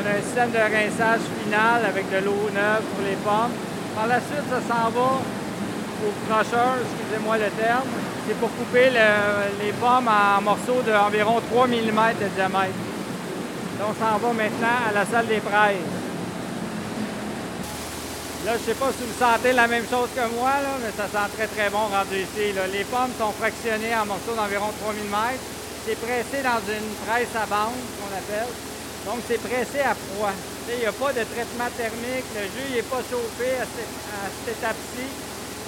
On 0.00 0.02
a 0.08 0.16
un 0.16 0.22
système 0.24 0.52
de 0.56 0.62
rinçage 0.72 1.20
final 1.36 1.84
avec 1.84 2.08
de 2.08 2.24
l'eau 2.24 2.48
neuve 2.48 2.80
pour 2.96 3.04
les 3.04 3.18
pommes. 3.20 3.52
Par 3.94 4.06
la 4.06 4.24
suite, 4.24 4.48
ça 4.48 4.64
s'en 4.64 4.88
va 4.88 5.20
au 5.20 6.10
crocheur, 6.24 6.80
excusez-moi 6.80 7.36
le 7.36 7.50
terme. 7.60 7.84
C'est 8.24 8.40
pour 8.40 8.48
couper 8.56 8.88
le- 8.88 9.52
les 9.60 9.72
pommes 9.76 10.08
en 10.08 10.40
morceaux 10.40 10.80
d'environ 10.80 11.42
3 11.50 11.66
mm 11.66 12.00
de 12.16 12.28
diamètre. 12.32 12.80
Donc, 13.76 13.92
on 13.92 13.94
s'en 14.00 14.16
va 14.16 14.32
maintenant 14.32 14.78
à 14.88 14.92
la 14.96 15.04
salle 15.04 15.26
des 15.26 15.44
fraises. 15.44 16.01
Là, 18.44 18.58
je 18.58 18.74
sais 18.74 18.74
pas 18.74 18.90
si 18.90 19.06
vous 19.06 19.14
sentez 19.14 19.52
la 19.54 19.68
même 19.70 19.86
chose 19.86 20.10
que 20.18 20.26
moi, 20.34 20.50
là, 20.58 20.74
mais 20.82 20.90
ça 20.98 21.06
sent 21.06 21.30
très 21.38 21.46
très 21.46 21.70
bon 21.70 21.86
rendu 21.86 22.26
ici. 22.26 22.50
Les 22.74 22.82
pommes 22.90 23.14
sont 23.14 23.30
fractionnées 23.38 23.94
en 23.94 24.02
morceaux 24.04 24.34
d'environ 24.34 24.66
3 24.82 24.98
mm. 24.98 25.38
C'est 25.86 25.94
pressé 25.94 26.42
dans 26.42 26.58
une 26.66 26.90
presse 27.06 27.30
à 27.38 27.46
bande, 27.46 27.78
qu'on 28.02 28.10
appelle. 28.10 28.50
Donc, 29.06 29.22
c'est 29.30 29.38
pressé 29.38 29.86
à 29.86 29.94
froid. 29.94 30.34
Il 30.74 30.82
n'y 30.82 30.90
a 30.90 30.94
pas 30.94 31.14
de 31.14 31.22
traitement 31.22 31.70
thermique. 31.78 32.26
Le 32.34 32.50
jus 32.50 32.68
n'est 32.74 32.90
pas 32.90 33.02
chauffé 33.06 33.62
à 33.62 33.66
cette, 33.66 34.58
étape-ci. 34.58 35.06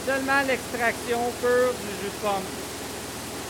Seulement 0.06 0.42
l'extraction 0.42 1.22
pure 1.38 1.74
du 1.78 1.90
jus 2.02 2.10
de 2.10 2.18
pomme. 2.26 2.48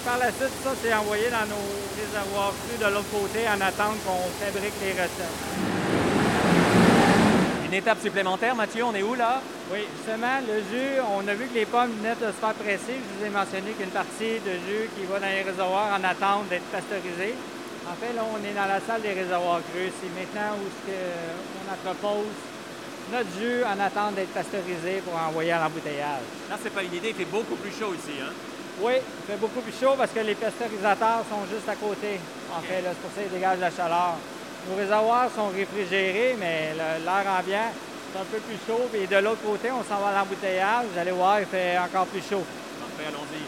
Par 0.05 0.19
la 0.21 0.29
suite, 0.37 0.53
ça, 0.61 0.77
c'est 0.85 0.93
envoyé 0.93 1.33
dans 1.33 1.49
nos 1.49 1.65
réservoirs 1.97 2.53
de 2.77 2.89
l'autre 2.93 3.09
côté 3.09 3.49
en 3.49 3.57
attente 3.57 3.97
qu'on 4.05 4.29
fabrique 4.37 4.77
les 4.85 4.93
recettes. 4.93 5.74
Une 7.75 7.81
étape 7.81 8.01
supplémentaire, 8.01 8.55
Mathieu, 8.55 8.85
on 8.85 8.95
est 8.95 9.03
où 9.03 9.17
là? 9.17 9.43
Oui, 9.73 9.81
justement, 9.99 10.39
le 10.47 10.63
jus, 10.71 10.95
on 11.11 11.27
a 11.27 11.35
vu 11.35 11.49
que 11.51 11.59
les 11.59 11.67
pommes 11.67 11.91
venaient 11.99 12.15
de 12.15 12.31
se 12.31 12.39
faire 12.39 12.55
presser. 12.55 12.95
Je 13.03 13.19
vous 13.19 13.27
ai 13.27 13.35
mentionné 13.35 13.75
qu'une 13.75 13.91
partie 13.91 14.39
de 14.47 14.55
jus 14.63 14.87
qui 14.95 15.03
va 15.11 15.19
dans 15.19 15.27
les 15.27 15.43
réservoirs 15.43 15.91
en 15.91 16.05
attente 16.07 16.47
d'être 16.47 16.71
pasteurisée. 16.71 17.35
En 17.91 17.99
fait, 17.99 18.15
là, 18.15 18.23
on 18.31 18.39
est 18.47 18.55
dans 18.55 18.71
la 18.71 18.79
salle 18.79 19.03
des 19.03 19.19
réservoirs 19.19 19.59
crus. 19.75 19.91
C'est 19.99 20.15
maintenant 20.15 20.55
où 20.55 20.71
ce 20.71 20.87
que 20.87 20.95
on 20.95 21.75
entrepose 21.75 22.31
notre 23.11 23.35
jus 23.43 23.67
en 23.67 23.75
attente 23.83 24.15
d'être 24.15 24.31
pasteurisé 24.31 25.03
pour 25.03 25.19
envoyer 25.19 25.51
à 25.51 25.59
l'embouteillage. 25.59 26.23
Là, 26.47 26.55
c'est 26.63 26.71
pas 26.71 26.87
une 26.87 26.95
idée, 26.95 27.11
il 27.11 27.19
fait 27.19 27.27
beaucoup 27.27 27.59
plus 27.59 27.75
chaud 27.75 27.91
ici. 27.91 28.23
Hein? 28.23 28.31
Oui, 28.87 29.03
il 29.03 29.25
fait 29.27 29.41
beaucoup 29.43 29.67
plus 29.67 29.75
chaud 29.75 29.99
parce 29.99 30.15
que 30.15 30.23
les 30.23 30.39
pasteurisateurs 30.39 31.27
sont 31.27 31.43
juste 31.51 31.67
à 31.67 31.75
côté. 31.75 32.23
En 32.55 32.63
fait, 32.63 32.87
c'est 32.87 33.03
pour 33.03 33.11
ça 33.11 33.23
qu'ils 33.27 33.35
dégagent 33.35 33.59
la 33.59 33.75
chaleur. 33.75 34.15
Nos 34.69 34.77
réservoirs 34.77 35.29
sont 35.35 35.49
réfrigérés, 35.49 36.37
mais 36.39 36.73
l'air 36.77 37.25
ambiant, 37.39 37.71
c'est 38.13 38.21
un 38.21 38.25
peu 38.25 38.39
plus 38.39 38.57
chaud. 38.67 38.89
Et 38.95 39.07
de 39.07 39.17
l'autre 39.17 39.43
côté, 39.45 39.71
on 39.71 39.85
s'en 39.85 40.01
va 40.01 40.09
à 40.11 40.19
l'embouteillage. 40.21 40.87
Vous 40.93 40.99
allez 40.99 41.11
voir, 41.11 41.41
il 41.41 41.47
fait 41.47 41.77
encore 41.79 42.07
plus 42.07 42.21
chaud. 42.23 42.43
Parfait, 42.81 43.09
allons-y. 43.09 43.43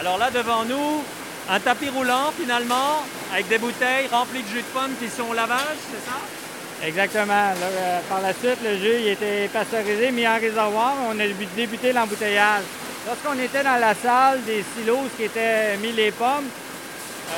Alors 0.00 0.18
là, 0.18 0.30
devant 0.30 0.64
nous, 0.64 1.02
un 1.50 1.58
tapis 1.60 1.88
roulant 1.88 2.30
finalement, 2.38 3.02
avec 3.32 3.48
des 3.48 3.58
bouteilles 3.58 4.08
remplies 4.10 4.42
de 4.42 4.48
jus 4.48 4.62
de 4.62 4.78
pomme 4.78 4.92
qui 5.00 5.08
sont 5.08 5.30
au 5.30 5.34
lavage, 5.34 5.78
c'est 5.90 6.04
ça? 6.10 6.86
Exactement. 6.86 7.32
Là, 7.32 7.54
euh, 7.62 8.00
par 8.08 8.20
la 8.20 8.34
suite, 8.34 8.58
le 8.62 8.76
jus 8.76 9.00
il 9.00 9.08
était 9.08 9.48
pasteurisé, 9.48 10.10
mis 10.10 10.28
en 10.28 10.38
réservoir. 10.38 10.94
On 11.10 11.18
a 11.18 11.24
débu- 11.24 11.48
débuté 11.56 11.92
l'embouteillage. 11.92 12.62
Lorsqu'on 13.06 13.40
était 13.40 13.62
dans 13.62 13.80
la 13.80 13.94
salle 13.94 14.42
des 14.44 14.62
silos 14.76 15.08
qui 15.16 15.24
étaient 15.24 15.76
mis 15.78 15.92
les 15.92 16.10
pommes, 16.10 16.44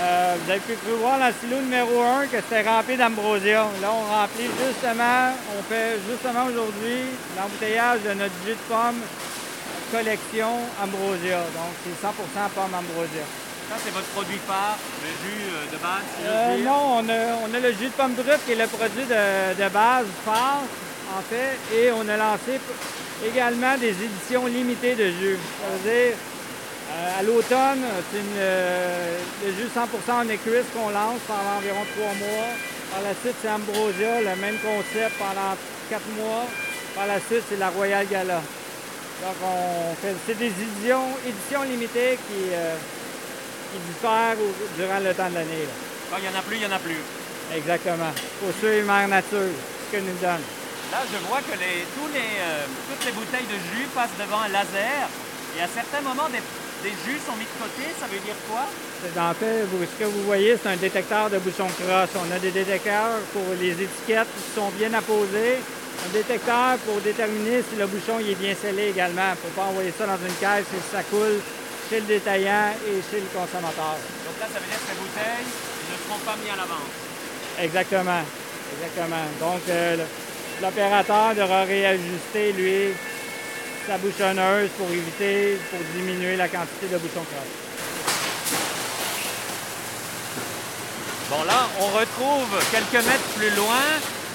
euh, 0.00 0.34
vous 0.44 0.50
avez 0.50 0.60
pu 0.60 0.74
voir 1.00 1.18
dans 1.18 1.26
le 1.26 1.32
silo 1.40 1.60
numéro 1.60 2.02
1 2.02 2.26
que 2.26 2.36
c'était 2.36 2.68
rempli 2.68 2.96
d'ambrosia. 2.96 3.66
Là, 3.80 3.88
on 3.90 4.04
remplit 4.20 4.48
justement, 4.60 5.32
on 5.58 5.62
fait 5.64 5.96
justement 6.08 6.44
aujourd'hui 6.46 7.08
l'embouteillage 7.36 8.00
de 8.02 8.12
notre 8.14 8.34
jus 8.44 8.52
de 8.52 8.64
pomme 8.68 9.00
collection 9.90 10.52
ambrosia. 10.82 11.38
Donc, 11.56 11.72
c'est 11.82 11.96
100% 12.06 12.48
pomme 12.54 12.74
ambrosia. 12.74 13.24
Ça, 13.70 13.76
c'est 13.84 13.92
votre 13.92 14.06
produit 14.16 14.38
phare, 14.46 14.78
le 15.04 15.10
jus 15.24 15.44
euh, 15.48 15.72
de 15.72 15.76
base, 15.76 16.04
si 16.16 16.24
Euh, 16.26 16.56
dire. 16.56 16.64
non, 16.70 17.00
on 17.00 17.08
a, 17.08 17.20
on 17.44 17.54
a 17.54 17.60
le 17.60 17.72
jus 17.72 17.86
de 17.92 17.96
pomme 17.96 18.12
brute 18.14 18.44
qui 18.46 18.52
est 18.52 18.56
le 18.56 18.66
produit 18.66 19.04
de, 19.04 19.62
de 19.62 19.68
base 19.68 20.06
phare, 20.24 20.62
en 21.16 21.22
fait, 21.28 21.56
et 21.76 21.90
on 21.92 22.06
a 22.08 22.16
lancé 22.16 22.60
également 23.26 23.76
des 23.78 23.90
éditions 23.90 24.46
limitées 24.46 24.94
de 24.94 25.06
jus. 25.06 25.38
Ça 25.60 25.68
veut 25.72 25.90
dire, 25.90 26.16
à 27.18 27.22
l'automne, 27.22 27.84
c'est 28.12 28.24
euh, 28.38 29.18
le 29.44 29.52
jus 29.52 29.68
100% 29.74 30.12
en 30.24 30.28
équisse 30.28 30.66
qu'on 30.74 30.88
lance 30.90 31.20
pendant 31.26 31.56
environ 31.58 31.84
trois 31.96 32.14
mois. 32.14 32.48
Par 32.90 33.02
la 33.02 33.12
suite, 33.20 33.36
c'est 33.42 33.50
Ambrosia, 33.50 34.20
le 34.20 34.34
même 34.40 34.56
concept 34.64 35.12
pendant 35.18 35.52
quatre 35.90 36.08
mois. 36.16 36.46
Par 36.94 37.06
la 37.06 37.20
suite, 37.20 37.44
c'est 37.48 37.58
la 37.58 37.68
Royal 37.68 38.06
Gala. 38.06 38.40
Donc, 39.20 39.36
on 39.44 39.94
fait, 40.00 40.14
c'est 40.26 40.38
des 40.38 40.46
éditions, 40.46 41.04
éditions 41.26 41.62
limitées 41.64 42.16
qui, 42.26 42.48
euh, 42.54 42.76
qui 43.72 43.78
diffèrent 43.90 44.38
au- 44.40 44.54
durant 44.80 45.00
le 45.02 45.12
temps 45.12 45.28
de 45.28 45.34
l'année. 45.34 45.66
là. 45.68 45.74
Quand 46.10 46.16
il 46.18 46.28
n'y 46.30 46.34
en 46.34 46.38
a 46.38 46.42
plus, 46.42 46.56
il 46.56 46.60
n'y 46.64 46.66
en 46.72 46.76
a 46.76 46.78
plus. 46.78 47.02
Exactement. 47.54 48.12
Pour 48.40 48.50
suivre 48.58 48.86
Mère 48.86 49.08
Nature, 49.08 49.52
ce 49.52 49.96
que 49.96 50.00
nous 50.00 50.16
donne. 50.22 50.44
Là, 50.92 51.04
je 51.04 51.18
vois 51.28 51.40
que 51.44 51.52
les, 51.52 51.84
tous 51.92 52.08
les, 52.14 52.32
euh, 52.40 52.64
toutes 52.88 53.04
les 53.04 53.12
bouteilles 53.12 53.44
de 53.50 53.58
jus 53.76 53.88
passent 53.94 54.16
devant 54.18 54.40
un 54.40 54.48
laser 54.48 55.04
et 55.58 55.60
à 55.60 55.68
certains 55.68 56.00
moments, 56.00 56.28
des, 56.32 56.40
des 56.82 56.94
jus 57.04 57.18
sont 57.26 57.36
mis 57.36 57.44
de 57.44 57.56
côté. 57.58 57.84
Ça 58.00 58.06
veut 58.06 58.18
dire 58.20 58.38
quoi? 58.48 58.64
En 59.22 59.34
fait, 59.34 59.64
vous- 59.70 59.84
ce 59.84 59.96
que 60.04 60.08
vous 60.10 60.22
voyez, 60.24 60.56
c'est 60.60 60.68
un 60.70 60.76
détecteur 60.76 61.30
de 61.30 61.38
bouchon 61.38 61.66
crosse. 61.78 62.10
On 62.16 62.30
a 62.34 62.38
des 62.38 62.50
détecteurs 62.50 63.18
pour 63.32 63.44
les 63.60 63.72
étiquettes 63.72 64.28
qui 64.36 64.54
sont 64.54 64.70
bien 64.78 64.92
apposées. 64.94 65.58
Un 66.06 66.12
détecteur 66.12 66.78
pour 66.86 67.00
déterminer 67.00 67.62
si 67.68 67.74
le 67.76 67.86
bouchon 67.86 68.18
il 68.20 68.30
est 68.30 68.34
bien 68.38 68.54
scellé 68.54 68.88
également. 68.94 69.34
Il 69.34 69.38
ne 69.38 69.42
faut 69.50 69.54
pas 69.60 69.66
envoyer 69.66 69.92
ça 69.98 70.06
dans 70.06 70.18
une 70.22 70.34
caisse 70.38 70.66
si 70.70 70.78
ça 70.94 71.02
coule 71.10 71.40
chez 71.90 72.00
le 72.00 72.06
détaillant 72.06 72.70
et 72.86 73.02
chez 73.10 73.18
le 73.18 73.26
consommateur. 73.34 73.98
Donc 74.26 74.36
là, 74.38 74.46
ça 74.46 74.58
veut 74.60 74.68
dire 74.70 74.78
que 74.78 74.88
ces 74.92 74.98
bouteilles 75.02 75.48
ne 75.90 75.96
seront 76.06 76.22
pas 76.22 76.36
mises 76.38 76.52
à 76.54 76.56
l'avance. 76.62 76.94
Exactement. 77.58 78.22
Exactement. 78.78 79.26
Donc, 79.40 79.62
euh, 79.70 79.96
l'opérateur 80.62 81.34
devra 81.34 81.62
réajuster, 81.64 82.52
lui, 82.52 82.94
sa 83.88 83.96
bouchonneuse 83.96 84.68
pour 84.76 84.86
éviter, 84.90 85.58
pour 85.70 85.80
diminuer 85.96 86.36
la 86.36 86.46
quantité 86.46 86.86
de 86.92 86.98
bouchons 86.98 87.24
crosse. 87.24 87.56
Bon, 91.30 91.42
là, 91.44 91.68
on 91.80 91.86
retrouve 91.86 92.50
quelques 92.70 93.02
mètres 93.04 93.30
plus 93.36 93.50
loin 93.56 93.84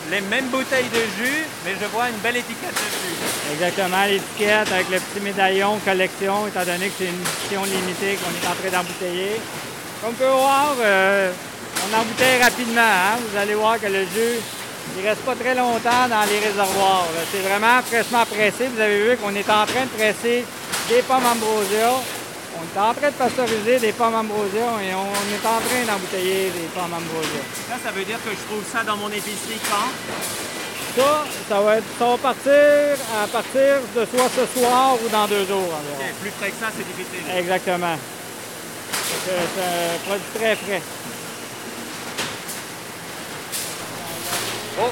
les 0.10 0.22
mêmes 0.22 0.48
bouteilles 0.48 0.89
de 0.89 1.24
jus, 1.24 1.45
mais 1.63 1.74
je 1.79 1.86
vois 1.86 2.10
une 2.10 2.17
belle 2.17 2.38
étiquette 2.38 2.74
dessus. 2.74 3.15
Exactement, 3.53 4.03
l'étiquette 4.05 4.72
avec 4.72 4.89
le 4.89 5.00
petit 5.00 5.24
médaillon 5.24 5.77
collection, 5.86 6.48
étant 6.48 6.65
donné 6.65 6.88
que 6.88 6.93
c'est 6.98 7.05
une 7.05 7.22
édition 7.22 7.63
limitée 7.63 8.17
qu'on 8.17 8.33
est 8.33 8.50
en 8.50 8.55
train 8.55 8.77
d'embouteiller. 8.77 9.39
Comme 10.01 10.12
vous 10.12 10.17
pouvez 10.17 10.29
voir, 10.29 10.75
euh, 10.79 11.31
on 11.86 11.98
embouteille 12.00 12.41
rapidement. 12.41 12.81
hein. 12.81 13.17
Vous 13.31 13.38
allez 13.38 13.53
voir 13.55 13.79
que 13.79 13.88
le 13.88 14.01
jus, 14.01 14.41
il 14.97 15.07
reste 15.07 15.21
pas 15.21 15.35
très 15.35 15.55
longtemps 15.55 16.07
dans 16.09 16.25
les 16.29 16.39
réservoirs. 16.39 17.07
C'est 17.31 17.39
vraiment 17.41 17.81
fraîchement 17.81 18.25
pressé. 18.25 18.67
Vous 18.73 18.79
avez 18.79 19.09
vu 19.09 19.17
qu'on 19.17 19.33
est 19.35 19.49
en 19.49 19.65
train 19.65 19.85
de 19.85 19.93
presser 19.97 20.45
des 20.89 21.01
pommes 21.01 21.25
ambrosia. 21.25 21.91
On 22.55 22.63
est 22.63 22.81
en 22.81 22.93
train 22.93 23.09
de 23.09 23.15
pasteuriser 23.15 23.79
des 23.79 23.91
pommes 23.93 24.15
ambrosia 24.15 24.67
et 24.85 24.93
on 24.93 25.25
est 25.33 25.45
en 25.45 25.59
train 25.59 25.83
d'embouteiller 25.87 26.51
des 26.51 26.67
pommes 26.75 26.93
ambrosia. 26.93 27.41
Ça, 27.67 27.75
ça 27.83 27.91
veut 27.91 28.05
dire 28.05 28.19
que 28.23 28.31
je 28.31 28.43
trouve 28.47 28.63
ça 28.71 28.83
dans 28.83 28.97
mon 28.97 29.09
épicerie 29.09 29.59
quand? 29.69 29.89
Ça, 30.95 31.25
ça 31.49 31.59
va, 31.59 31.77
être, 31.77 31.89
ça 31.97 32.05
va 32.05 32.17
partir 32.17 32.53
à 33.23 33.27
partir 33.27 33.81
de 33.95 34.05
soit 34.05 34.29
ce 34.29 34.59
soir 34.59 34.95
ou 35.03 35.09
dans 35.09 35.27
deux 35.27 35.43
jours 35.47 35.73
Plus 36.21 36.29
frais 36.37 36.51
que 36.51 36.59
ça, 36.61 36.69
c'est 36.69 36.85
difficile. 36.85 37.25
Exactement. 37.35 37.97
C'est 39.25 39.33
un 39.33 39.97
produit 40.05 40.29
très 40.35 40.55
frais. 40.55 40.81
Oh! 44.80 44.89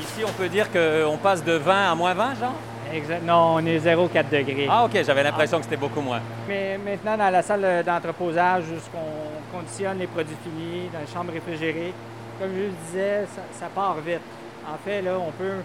Ici, 0.00 0.24
on 0.26 0.32
peut 0.32 0.48
dire 0.48 0.66
qu'on 0.70 1.16
passe 1.18 1.44
de 1.44 1.52
20 1.52 1.92
à 1.92 1.94
moins 1.94 2.14
20, 2.14 2.34
genre? 2.36 2.54
Exact. 2.92 3.22
Non, 3.24 3.54
on 3.56 3.66
est 3.66 3.78
0,4 3.78 4.28
degrés. 4.30 4.66
Ah, 4.70 4.84
OK, 4.84 4.92
j'avais 5.04 5.22
l'impression 5.22 5.58
que 5.58 5.64
c'était 5.64 5.76
beaucoup 5.76 6.00
moins. 6.00 6.20
Mais 6.48 6.78
maintenant, 6.78 7.16
dans 7.16 7.30
la 7.30 7.42
salle 7.42 7.82
d'entreposage, 7.84 8.64
où 8.70 8.96
on 8.96 9.56
conditionne 9.56 9.98
les 9.98 10.06
produits 10.06 10.36
finis, 10.42 10.88
dans 10.92 11.00
les 11.00 11.06
chambres 11.12 11.32
réfrigérées, 11.32 11.92
comme 12.38 12.50
je 12.54 12.60
le 12.62 12.70
disais, 12.86 13.26
ça, 13.34 13.42
ça 13.58 13.66
part 13.74 13.96
vite. 14.04 14.20
En 14.70 14.76
fait, 14.84 15.00
là, 15.02 15.12
on 15.18 15.30
peut, 15.32 15.56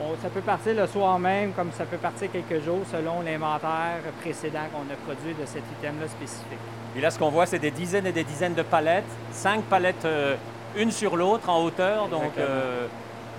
on- 0.00 0.16
ça 0.22 0.28
peut 0.28 0.40
partir 0.40 0.74
le 0.74 0.86
soir 0.86 1.18
même, 1.18 1.52
comme 1.52 1.70
ça 1.72 1.84
peut 1.84 1.96
partir 1.98 2.28
quelques 2.32 2.64
jours, 2.64 2.80
selon 2.90 3.20
l'inventaire 3.22 3.98
précédent 4.20 4.66
qu'on 4.72 4.92
a 4.92 4.96
produit 5.04 5.34
de 5.40 5.46
cet 5.46 5.62
item-là 5.78 6.08
spécifique. 6.08 6.58
Et 6.96 7.00
là, 7.00 7.10
ce 7.10 7.18
qu'on 7.18 7.30
voit, 7.30 7.46
c'est 7.46 7.58
des 7.58 7.70
dizaines 7.70 8.06
et 8.06 8.12
des 8.12 8.24
dizaines 8.24 8.54
de 8.54 8.62
palettes, 8.62 9.04
cinq 9.30 9.62
palettes 9.64 10.04
euh, 10.04 10.34
une 10.76 10.90
sur 10.90 11.16
l'autre 11.16 11.48
en 11.48 11.62
hauteur, 11.64 12.08
donc 12.08 12.32
euh, 12.38 12.86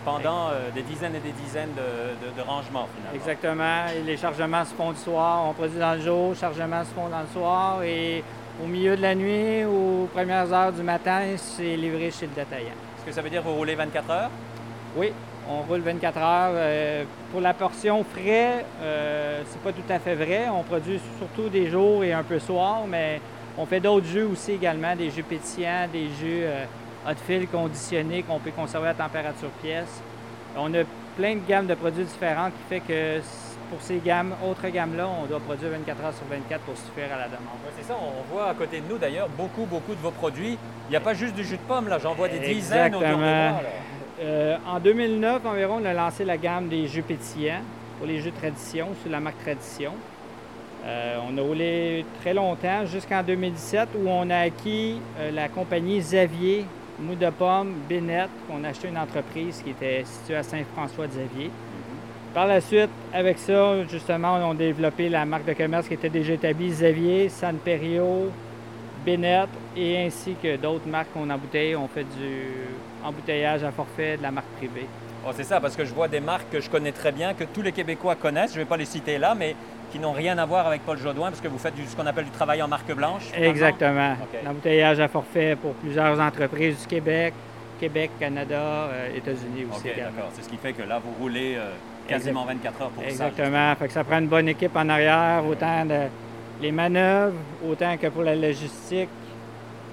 pendant 0.06 0.48
euh, 0.50 0.70
des 0.74 0.82
dizaines 0.82 1.16
et 1.16 1.20
des 1.20 1.32
dizaines 1.32 1.72
de, 1.76 2.26
de- 2.28 2.36
de 2.36 2.42
rangements, 2.48 2.88
finalement. 2.96 3.16
Exactement. 3.16 3.86
Et 3.96 4.04
les 4.04 4.18
chargements 4.18 4.66
se 4.66 4.74
font 4.74 4.92
du 4.92 5.00
soir. 5.00 5.46
On 5.50 5.54
produit 5.54 5.80
dans 5.80 5.94
le 5.96 6.02
jour, 6.02 6.36
chargements 6.36 6.84
se 6.84 6.90
font 6.94 7.10
dans 7.10 7.20
le 7.22 7.28
soir. 7.34 7.84
Et 7.84 8.24
au 8.64 8.68
milieu 8.68 8.96
de 8.96 9.02
la 9.02 9.16
nuit 9.16 9.66
ou 9.66 10.04
aux 10.04 10.10
premières 10.14 10.52
heures 10.54 10.72
du 10.72 10.82
matin, 10.82 11.22
c'est 11.38 11.76
livré 11.76 12.10
chez 12.12 12.26
le 12.28 12.34
détaillant. 12.34 12.68
Est-ce 12.98 13.06
que 13.06 13.12
ça 13.12 13.22
veut 13.22 13.30
dire 13.30 13.42
que 13.44 13.48
vous 13.48 13.56
roulez 13.56 13.76
24 13.76 14.10
heures? 14.12 14.30
Oui, 14.96 15.12
on 15.50 15.62
roule 15.62 15.82
24 15.82 16.18
heures. 16.18 16.52
Euh, 16.56 17.04
pour 17.32 17.42
la 17.42 17.54
portion 17.54 18.04
frais, 18.04 18.66
euh, 18.82 19.42
c'est 19.50 19.62
pas 19.62 19.72
tout 19.74 19.90
à 19.94 20.00
fait 20.00 20.16
vrai. 20.16 20.46
On 20.50 20.64
produit 20.64 21.00
surtout 21.20 21.50
des 21.50 21.70
jours 21.70 22.04
et 22.04 22.14
un 22.14 22.24
peu 22.24 22.40
soir, 22.40 22.82
mais 22.88 23.20
on 23.58 23.66
fait 23.66 23.80
d'autres 23.80 24.06
jus 24.08 24.24
aussi 24.24 24.54
également, 24.54 24.96
des 24.96 25.10
jus 25.12 25.24
pétillants, 25.24 25.88
des 25.92 26.06
jus 26.20 26.44
euh, 26.44 26.64
hot 27.08 27.16
fill 27.26 27.48
conditionnés 27.48 28.24
qu'on 28.24 28.40
peut 28.40 28.52
conserver 28.52 28.90
à 28.90 28.94
température 28.94 29.50
pièce. 29.62 30.02
On 30.58 30.74
a 30.74 30.84
plein 31.16 31.36
de 31.36 31.42
gammes 31.48 31.68
de 31.68 31.76
produits 31.76 32.04
différents 32.04 32.50
qui 32.50 32.64
fait 32.70 32.80
que 32.80 33.22
pour 33.70 33.82
ces 33.82 33.98
gammes, 33.98 34.34
autres 34.46 34.68
gammes-là, 34.70 35.08
on 35.22 35.26
doit 35.26 35.40
produire 35.40 35.72
24 35.72 36.04
heures 36.04 36.14
sur 36.14 36.26
24 36.28 36.62
pour 36.62 36.78
suffire 36.78 37.14
à 37.14 37.18
la 37.18 37.26
demande. 37.28 37.60
Oui, 37.66 37.72
c'est 37.78 37.86
ça. 37.86 37.96
On 38.00 38.34
voit 38.34 38.50
à 38.50 38.54
côté 38.54 38.80
de 38.80 38.88
nous, 38.90 38.98
d'ailleurs, 38.98 39.28
beaucoup, 39.30 39.66
beaucoup 39.66 39.94
de 39.94 40.00
vos 40.00 40.12
produits. 40.12 40.58
Il 40.88 40.92
n'y 40.92 40.96
a 40.96 41.02
pas 41.02 41.14
juste 41.14 41.36
du 41.36 41.44
jus 41.44 41.58
de 41.58 41.62
pomme, 41.62 41.88
là. 41.88 42.00
J'en 42.00 42.14
vois 42.14 42.30
des 42.30 42.40
dizaines 42.40 42.96
autour 42.96 43.08
de 43.08 43.16
moi. 43.16 43.26
Là. 43.26 43.62
Euh, 44.20 44.58
en 44.66 44.80
2009 44.80 45.46
environ, 45.46 45.80
on 45.82 45.86
a 45.86 45.94
lancé 45.94 46.26
la 46.26 46.38
gamme 46.38 46.70
des 46.70 46.88
jus 46.88 47.04
pétillants 47.04 47.62
pour 47.98 48.08
les 48.08 48.20
jus 48.20 48.32
tradition 48.32 48.90
sous 49.04 49.10
la 49.10 49.20
marque 49.20 49.40
Tradition. 49.42 49.94
Euh, 50.86 51.18
on 51.30 51.38
a 51.38 51.42
roulé 51.42 52.06
très 52.22 52.34
longtemps 52.34 52.86
jusqu'en 52.86 53.22
2017 53.22 53.90
où 54.00 54.08
on 54.08 54.30
a 54.30 54.38
acquis 54.38 55.02
euh, 55.20 55.32
la 55.32 55.50
compagnie 55.50 56.00
Xavier 56.00 56.66
Mou 57.00 57.14
de 57.14 57.30
Pomme 57.30 57.74
Bénette, 57.88 58.32
qu'on 58.48 58.64
a 58.64 58.70
acheté 58.70 58.88
une 58.88 58.98
entreprise 58.98 59.62
qui 59.64 59.70
était 59.70 60.04
située 60.04 60.38
à 60.38 60.44
Saint-François-de-Xavier. 60.44 61.52
Par 62.34 62.48
la 62.48 62.60
suite, 62.60 62.90
avec 63.14 63.38
ça, 63.38 63.84
justement, 63.88 64.40
on 64.42 64.52
a 64.52 64.56
développé 64.56 65.08
la 65.08 65.24
marque 65.24 65.46
de 65.46 65.54
commerce 65.54 65.88
qui 65.88 65.94
était 65.94 66.10
déjà 66.10 66.34
établie, 66.34 66.70
Xavier, 66.70 67.30
San 67.30 67.58
Perio, 67.58 68.32
Bennett 69.06 69.48
et 69.76 70.06
ainsi 70.06 70.36
que 70.42 70.58
d'autres 70.58 70.88
marques 70.88 71.14
qu'on 71.14 71.30
embouteille. 71.30 71.76
On 71.76 71.88
fait 71.88 72.04
du 72.04 72.48
embouteillage 73.04 73.64
à 73.64 73.72
forfait 73.72 74.18
de 74.18 74.24
la 74.24 74.32
marque 74.32 74.50
privée. 74.58 74.88
Oh, 75.24 75.32
c'est 75.36 75.44
ça, 75.44 75.60
parce 75.60 75.76
que 75.76 75.86
je 75.86 75.94
vois 75.94 76.08
des 76.08 76.20
marques 76.20 76.50
que 76.52 76.60
je 76.60 76.70
connais 76.70 76.92
très 76.92 77.12
bien, 77.12 77.36
que 77.36 77.44
tous 77.44 77.62
les 77.62 77.74
Québécois 77.74 78.16
connaissent. 78.16 78.54
Je 78.54 78.60
ne 78.60 78.64
vais 78.64 78.70
pas 78.70 78.78
les 78.78 78.86
citer 78.86 79.20
là, 79.20 79.36
mais 79.36 79.56
qui 79.92 80.00
n'ont 80.00 80.12
rien 80.12 80.38
à 80.38 80.46
voir 80.46 80.68
avec 80.68 80.82
Paul 80.86 80.98
Jodoin, 80.98 81.30
parce 81.30 81.42
que 81.42 81.48
vous 81.48 81.58
faites 81.58 81.76
du, 81.76 81.86
ce 81.86 81.96
qu'on 81.96 82.06
appelle 82.06 82.26
du 82.26 82.32
travail 82.32 82.62
en 82.62 82.68
marque 82.68 82.92
blanche. 82.94 83.24
Exactement. 83.36 84.16
L'embouteillage 84.44 85.00
à 85.00 85.08
forfait 85.08 85.56
pour 85.56 85.74
plusieurs 85.74 86.20
entreprises 86.20 86.82
du 86.82 86.88
Québec, 86.88 87.34
Québec, 87.80 88.12
Canada, 88.20 88.56
euh, 88.60 89.16
États-Unis 89.16 89.66
aussi. 89.72 89.88
OK, 89.90 89.96
d'accord. 89.98 90.30
C'est 90.34 90.44
ce 90.44 90.50
qui 90.50 90.58
fait 90.58 90.74
que 90.74 90.84
là, 90.84 91.00
vous 91.00 91.14
roulez 91.24 91.56
euh, 91.58 91.70
quasiment 92.08 92.44
24 92.46 92.82
heures 92.82 92.90
pour 92.90 93.04
ça. 93.04 93.10
Exactement. 93.10 93.76
Fait 93.76 93.88
que 93.88 93.94
ça 93.94 94.04
prend 94.04 94.20
une 94.20 94.28
bonne 94.28 94.50
équipe 94.50 94.76
en 94.76 94.90
arrière, 94.90 95.44
autant 95.48 95.86
de 95.86 96.00
les 96.62 96.72
manœuvres, 96.72 97.36
autant 97.70 97.96
que 97.98 98.08
pour 98.08 98.24
la 98.24 98.36
logistique, 98.36 99.10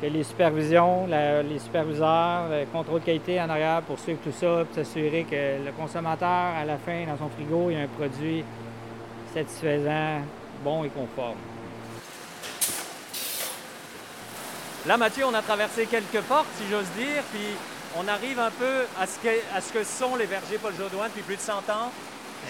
que 0.02 0.06
les 0.08 0.24
supervisions, 0.24 1.06
la- 1.06 1.42
les 1.42 1.58
superviseurs, 1.58 2.44
le 2.50 2.64
contrôle 2.72 3.00
de 3.00 3.04
qualité 3.04 3.40
en 3.40 3.48
arrière 3.50 3.82
pour 3.82 3.98
suivre 3.98 4.18
tout 4.24 4.32
ça, 4.32 4.64
pour 4.64 4.74
s'assurer 4.74 5.24
que 5.30 5.64
le 5.64 5.70
consommateur, 5.78 6.28
à 6.60 6.64
la 6.64 6.78
fin, 6.78 7.04
dans 7.06 7.16
son 7.18 7.28
frigo, 7.28 7.66
il 7.70 7.76
y 7.76 7.80
a 7.80 7.82
un 7.82 7.86
produit 7.86 8.42
satisfaisant, 9.34 10.20
bon 10.62 10.84
et 10.84 10.88
conforme. 10.88 11.36
Là, 14.86 14.96
Mathieu, 14.96 15.24
on 15.24 15.34
a 15.34 15.42
traversé 15.42 15.86
quelques 15.86 16.20
portes, 16.22 16.46
si 16.58 16.64
j'ose 16.70 16.86
dire, 16.96 17.22
puis 17.32 17.46
on 17.96 18.06
arrive 18.06 18.38
un 18.38 18.50
peu 18.50 18.84
à 19.00 19.06
ce 19.06 19.18
que, 19.18 19.28
à 19.56 19.60
ce 19.60 19.72
que 19.72 19.82
sont 19.82 20.14
les 20.16 20.26
vergers 20.26 20.58
Paul 20.58 20.74
Jodoin 20.76 21.06
depuis 21.08 21.22
plus 21.22 21.36
de 21.36 21.40
100 21.40 21.52
ans. 21.70 21.90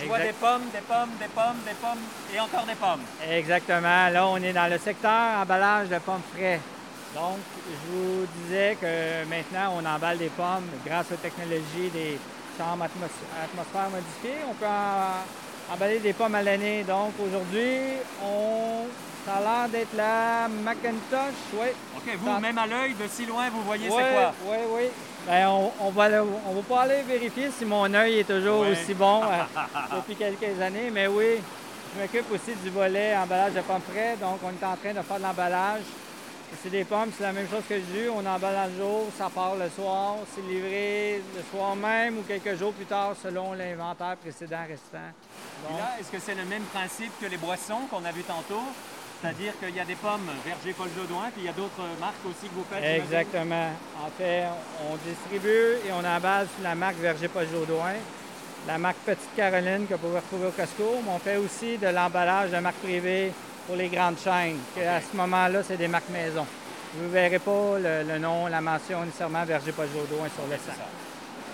Je 0.03 0.07
vois 0.07 0.19
des 0.19 0.33
pommes, 0.33 0.63
des 0.73 0.81
pommes, 0.81 1.11
des 1.21 1.29
pommes, 1.29 1.61
des 1.65 1.75
pommes 1.75 2.03
et 2.35 2.41
encore 2.41 2.65
des 2.67 2.75
pommes. 2.75 3.03
Exactement. 3.31 4.09
Là, 4.09 4.27
on 4.27 4.39
est 4.39 4.53
dans 4.53 4.69
le 4.69 4.79
secteur 4.79 5.39
emballage 5.41 5.89
de 5.89 5.99
pommes 5.99 6.23
frais. 6.35 6.59
Donc, 7.15 7.39
je 7.71 7.93
vous 7.93 8.27
disais 8.43 8.77
que 8.81 9.25
maintenant, 9.31 9.77
on 9.81 9.87
emballe 9.87 10.19
des 10.19 10.31
pommes 10.31 10.67
grâce 10.85 11.07
aux 11.13 11.17
technologies 11.23 11.91
des 11.93 12.19
chambres 12.59 12.85
atmos- 12.87 13.45
atmosphère 13.45 13.91
modifiées. 13.91 14.43
On 14.51 14.55
peut 14.55 14.67
en- 14.67 15.23
emballer 15.73 15.99
des 15.99 16.13
pommes 16.13 16.35
à 16.35 16.43
l'année. 16.43 16.85
Donc, 16.85 17.13
aujourd'hui, 17.21 17.79
on... 18.23 18.87
ça 19.27 19.37
a 19.37 19.41
l'air 19.41 19.69
d'être 19.69 19.95
la 19.97 20.49
Macintosh. 20.49 21.35
Oui. 21.55 21.69
OK, 21.97 22.17
vous, 22.19 22.41
même 22.41 22.59
à 22.59 22.67
l'œil, 22.67 22.95
de 22.95 23.07
si 23.09 23.27
loin, 23.27 23.49
vous 23.51 23.63
voyez 23.63 23.89
c'est 23.89 23.91
quoi? 23.91 24.35
oui, 24.47 24.59
oui. 24.71 24.83
Ben, 25.27 25.49
on, 25.49 25.73
on 25.81 25.91
va 25.91 26.09
on 26.23 26.53
va 26.53 26.63
pas 26.69 26.83
aller 26.83 27.01
vérifier 27.03 27.51
si 27.57 27.65
mon 27.65 27.93
œil 27.95 28.19
est 28.19 28.25
toujours 28.25 28.67
aussi 28.67 28.93
bon 28.93 29.23
euh, 29.23 29.61
depuis 29.97 30.17
quelques 30.17 30.61
années, 30.61 30.91
mais 30.93 31.07
oui, 31.07 31.41
je 31.95 32.03
m'occupe 32.03 32.31
aussi 32.31 32.55
du 32.63 32.69
volet 32.69 33.17
emballage 33.17 33.55
de 33.55 33.61
pommes 33.63 33.81
frais, 33.91 34.17
donc 34.21 34.39
on 34.43 34.51
est 34.51 34.67
en 34.67 34.77
train 34.77 34.93
de 34.93 35.01
faire 35.01 35.17
de 35.17 35.23
l'emballage. 35.23 35.81
C'est 36.63 36.71
des 36.71 36.85
pommes, 36.85 37.11
c'est 37.17 37.25
la 37.25 37.33
même 37.33 37.49
chose 37.49 37.63
que 37.69 37.75
le 37.75 37.81
jus, 37.81 38.09
on 38.09 38.25
emballe 38.25 38.55
dans 38.55 38.73
le 38.73 38.77
jour, 38.77 39.07
ça 39.19 39.29
part 39.29 39.55
le 39.57 39.69
soir, 39.69 40.17
c'est 40.35 40.41
livré 40.43 41.21
le 41.37 41.43
soir 41.51 41.77
même 41.77 42.19
ou 42.19 42.23
quelques 42.23 42.57
jours 42.57 42.73
plus 42.73 42.87
tard 42.87 43.15
selon 43.23 43.53
l'inventaire 43.53 44.17
précédent 44.17 44.65
restant. 44.67 45.11
Et 45.69 45.77
là, 45.77 45.97
est-ce 46.01 46.11
que 46.11 46.19
c'est 46.19 46.35
le 46.35 46.45
même 46.45 46.63
principe 46.65 47.13
que 47.21 47.27
les 47.27 47.37
boissons 47.37 47.87
qu'on 47.91 48.05
a 48.05 48.13
vu 48.13 48.23
tantôt? 48.23 48.63
C'est-à-dire 49.21 49.53
qu'il 49.59 49.75
y 49.75 49.81
a 49.81 49.85
des 49.85 49.95
pommes 49.95 50.31
verger 50.45 50.73
Paul 50.73 50.89
Jodoin, 50.97 51.31
puis 51.33 51.43
il 51.43 51.45
y 51.47 51.49
a 51.49 51.53
d'autres 51.53 51.83
marques 51.99 52.25
aussi 52.27 52.49
que 52.49 52.55
vous 52.55 52.67
faites? 52.71 53.03
Exactement. 53.03 53.71
En 54.03 54.11
fait, 54.17 54.45
on 54.91 54.97
distribue 54.97 55.79
et 55.87 55.93
on 55.93 56.05
emballe 56.05 56.47
sous 56.57 56.63
la 56.63 56.75
marque 56.75 56.97
Verger 56.97 57.29
Paul 57.29 57.47
Jodoin, 57.51 57.95
la 58.67 58.79
marque 58.79 58.99
Petite 59.05 59.35
Caroline 59.37 59.87
que 59.87 59.95
vous 59.95 60.09
pouvez 60.09 60.19
retrouver 60.19 60.47
au 60.47 60.51
Costco, 60.51 61.01
mais 61.05 61.11
on 61.15 61.19
fait 61.19 61.37
aussi 61.37 61.79
de 61.79 61.89
l'emballage 61.89 62.51
de 62.51 62.59
marque 62.59 62.77
privée 62.77 63.33
pour 63.67 63.77
les 63.77 63.89
grandes 63.89 64.19
chaînes, 64.19 64.59
que 64.77 64.81
à 64.81 65.01
ce 65.01 65.17
moment-là, 65.17 65.63
c'est 65.67 65.77
des 65.77 65.89
marques 65.89 66.09
maison. 66.11 66.47
Vous 66.97 67.05
ne 67.05 67.09
verrez 67.13 67.39
pas 67.39 67.79
le, 67.79 68.03
le 68.13 68.19
nom, 68.19 68.47
la 68.47 68.61
mention 68.61 69.03
nécessairement 69.05 69.45
Verger 69.45 69.73
Paul 69.73 69.87
Jodoin 69.89 70.29
sur 70.29 70.45
le 70.49 70.57
sac. 70.57 70.77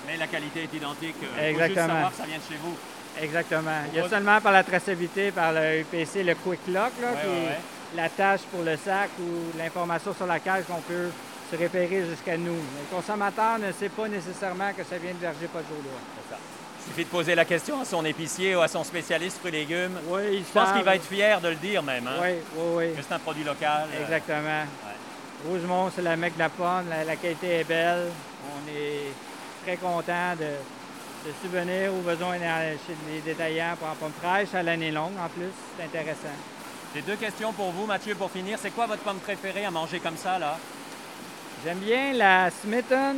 Mais 0.07 0.17
la 0.17 0.26
qualité 0.26 0.64
est 0.64 0.76
identique. 0.76 1.17
Juste 1.21 1.38
Exactement. 1.43 1.87
savoir 1.88 2.11
que 2.11 2.17
ça 2.17 2.25
vient 2.25 2.37
de 2.38 2.43
chez 2.43 2.59
vous. 2.62 2.76
Exactement. 3.23 3.81
Il 3.93 3.99
y 3.99 4.02
a 4.02 4.09
seulement 4.09 4.40
par 4.40 4.52
la 4.52 4.62
traçabilité, 4.64 5.31
par 5.33 5.52
le 5.52 5.81
UPC, 5.81 6.23
le 6.25 6.35
Quick 6.35 6.61
Lock, 6.69 6.93
là, 7.00 7.09
Ouais, 7.12 7.21
qui 7.23 7.29
ouais, 7.29 7.35
est 7.37 7.47
ouais. 7.49 7.59
la 7.97 8.09
tâche 8.09 8.40
pour 8.52 8.62
le 8.62 8.76
sac 8.76 9.11
ou 9.21 9.57
l'information 9.59 10.14
sur 10.14 10.26
la 10.26 10.38
caisse 10.40 10.64
qu'on 10.67 10.80
peut 10.82 11.11
se 11.50 11.56
référer 11.56 12.04
jusqu'à 12.08 12.37
nous. 12.37 12.54
Le 12.54 12.95
consommateur 12.97 13.58
ne 13.58 13.73
sait 13.73 13.89
pas 13.89 14.08
nécessairement 14.08 14.73
que 14.76 14.85
ça 14.85 14.99
vient 14.99 15.13
de 15.13 15.19
Verger 15.19 15.49
Jodoin. 15.52 16.00
C'est 16.28 16.35
ça. 16.35 16.39
Il 16.86 16.93
suffit 16.93 17.04
de 17.04 17.10
poser 17.10 17.34
la 17.34 17.45
question 17.45 17.80
à 17.80 17.84
son 17.84 18.04
épicier 18.04 18.56
ou 18.56 18.60
à 18.62 18.69
son 18.69 18.82
spécialiste 18.84 19.38
fruits 19.38 19.50
et 19.54 19.58
légumes. 19.60 19.99
Oui, 20.08 20.21
il 20.32 20.38
Je 20.45 20.52
pense 20.52 20.73
qu'il 20.73 20.82
va 20.82 20.97
être 20.97 21.04
fier 21.06 21.40
de 21.40 21.49
le 21.49 21.54
dire 21.56 21.82
même, 21.82 22.06
hein, 22.06 22.19
Oui, 22.23 22.30
oui, 22.76 22.95
que 22.97 23.02
c'est 23.02 23.14
un 23.14 23.19
produit 23.19 23.45
local. 23.45 23.86
oui. 23.90 23.97
euh, 24.00 24.04
Exactement. 24.04 24.64
Rougemont, 25.47 25.90
c'est 25.95 26.02
la 26.02 26.16
mecque 26.16 26.34
de 26.34 26.40
la 26.40 26.49
pomme. 26.49 26.86
La, 26.90 27.04
la 27.04 27.16
qualité 27.16 27.60
est 27.60 27.64
belle. 27.64 28.08
On 28.54 28.69
est 28.71 29.12
très 29.64 29.76
content 29.76 30.34
de, 30.38 31.28
de 31.28 31.34
subvenir 31.43 31.93
aux 31.95 32.00
besoins 32.00 32.38
chez 32.38 32.97
les 33.12 33.21
détaillants 33.21 33.76
pour 33.78 33.88
en 33.88 33.95
pomme 33.95 34.12
fraîche 34.21 34.52
à 34.54 34.62
l'année 34.62 34.90
longue 34.90 35.16
en 35.23 35.28
plus. 35.28 35.50
C'est 35.78 35.84
intéressant. 35.84 36.34
J'ai 36.95 37.02
deux 37.02 37.16
questions 37.16 37.52
pour 37.52 37.71
vous, 37.71 37.86
Mathieu, 37.86 38.14
pour 38.16 38.30
finir. 38.30 38.58
C'est 38.60 38.71
quoi 38.71 38.86
votre 38.86 39.02
pomme 39.02 39.19
préférée 39.19 39.64
à 39.64 39.71
manger 39.71 40.00
comme 40.00 40.16
ça, 40.16 40.38
là? 40.38 40.58
J'aime 41.64 41.78
bien 41.78 42.12
la 42.14 42.50
Smithon 42.50 43.16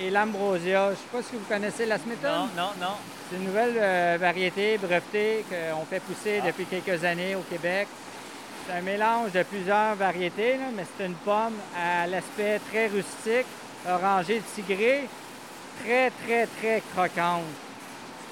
et 0.00 0.10
l'Ambrosia. 0.10 0.86
Je 0.86 0.90
ne 0.90 0.96
sais 0.96 1.02
pas 1.12 1.22
si 1.22 1.36
vous 1.36 1.44
connaissez 1.48 1.86
la 1.86 1.98
Smithon. 1.98 2.28
Non, 2.28 2.48
non, 2.56 2.70
non. 2.80 2.94
C'est 3.30 3.36
une 3.36 3.44
nouvelle 3.44 3.74
euh, 3.76 4.16
variété 4.20 4.76
brevetée 4.78 5.44
qu'on 5.48 5.84
fait 5.86 6.00
pousser 6.00 6.40
Ah. 6.42 6.46
depuis 6.46 6.66
quelques 6.66 7.02
années 7.04 7.34
au 7.34 7.40
Québec. 7.40 7.88
C'est 8.66 8.74
un 8.78 8.80
mélange 8.82 9.32
de 9.32 9.42
plusieurs 9.42 9.94
variétés, 9.94 10.56
là, 10.56 10.64
mais 10.74 10.84
c'est 10.96 11.06
une 11.06 11.14
pomme 11.14 11.54
à 11.76 12.06
l'aspect 12.06 12.60
très 12.70 12.86
rustique, 12.86 13.46
orangé 13.88 14.42
tigré, 14.54 15.06
très, 15.84 16.10
très, 16.24 16.46
très 16.46 16.82
croquante. 16.94 17.42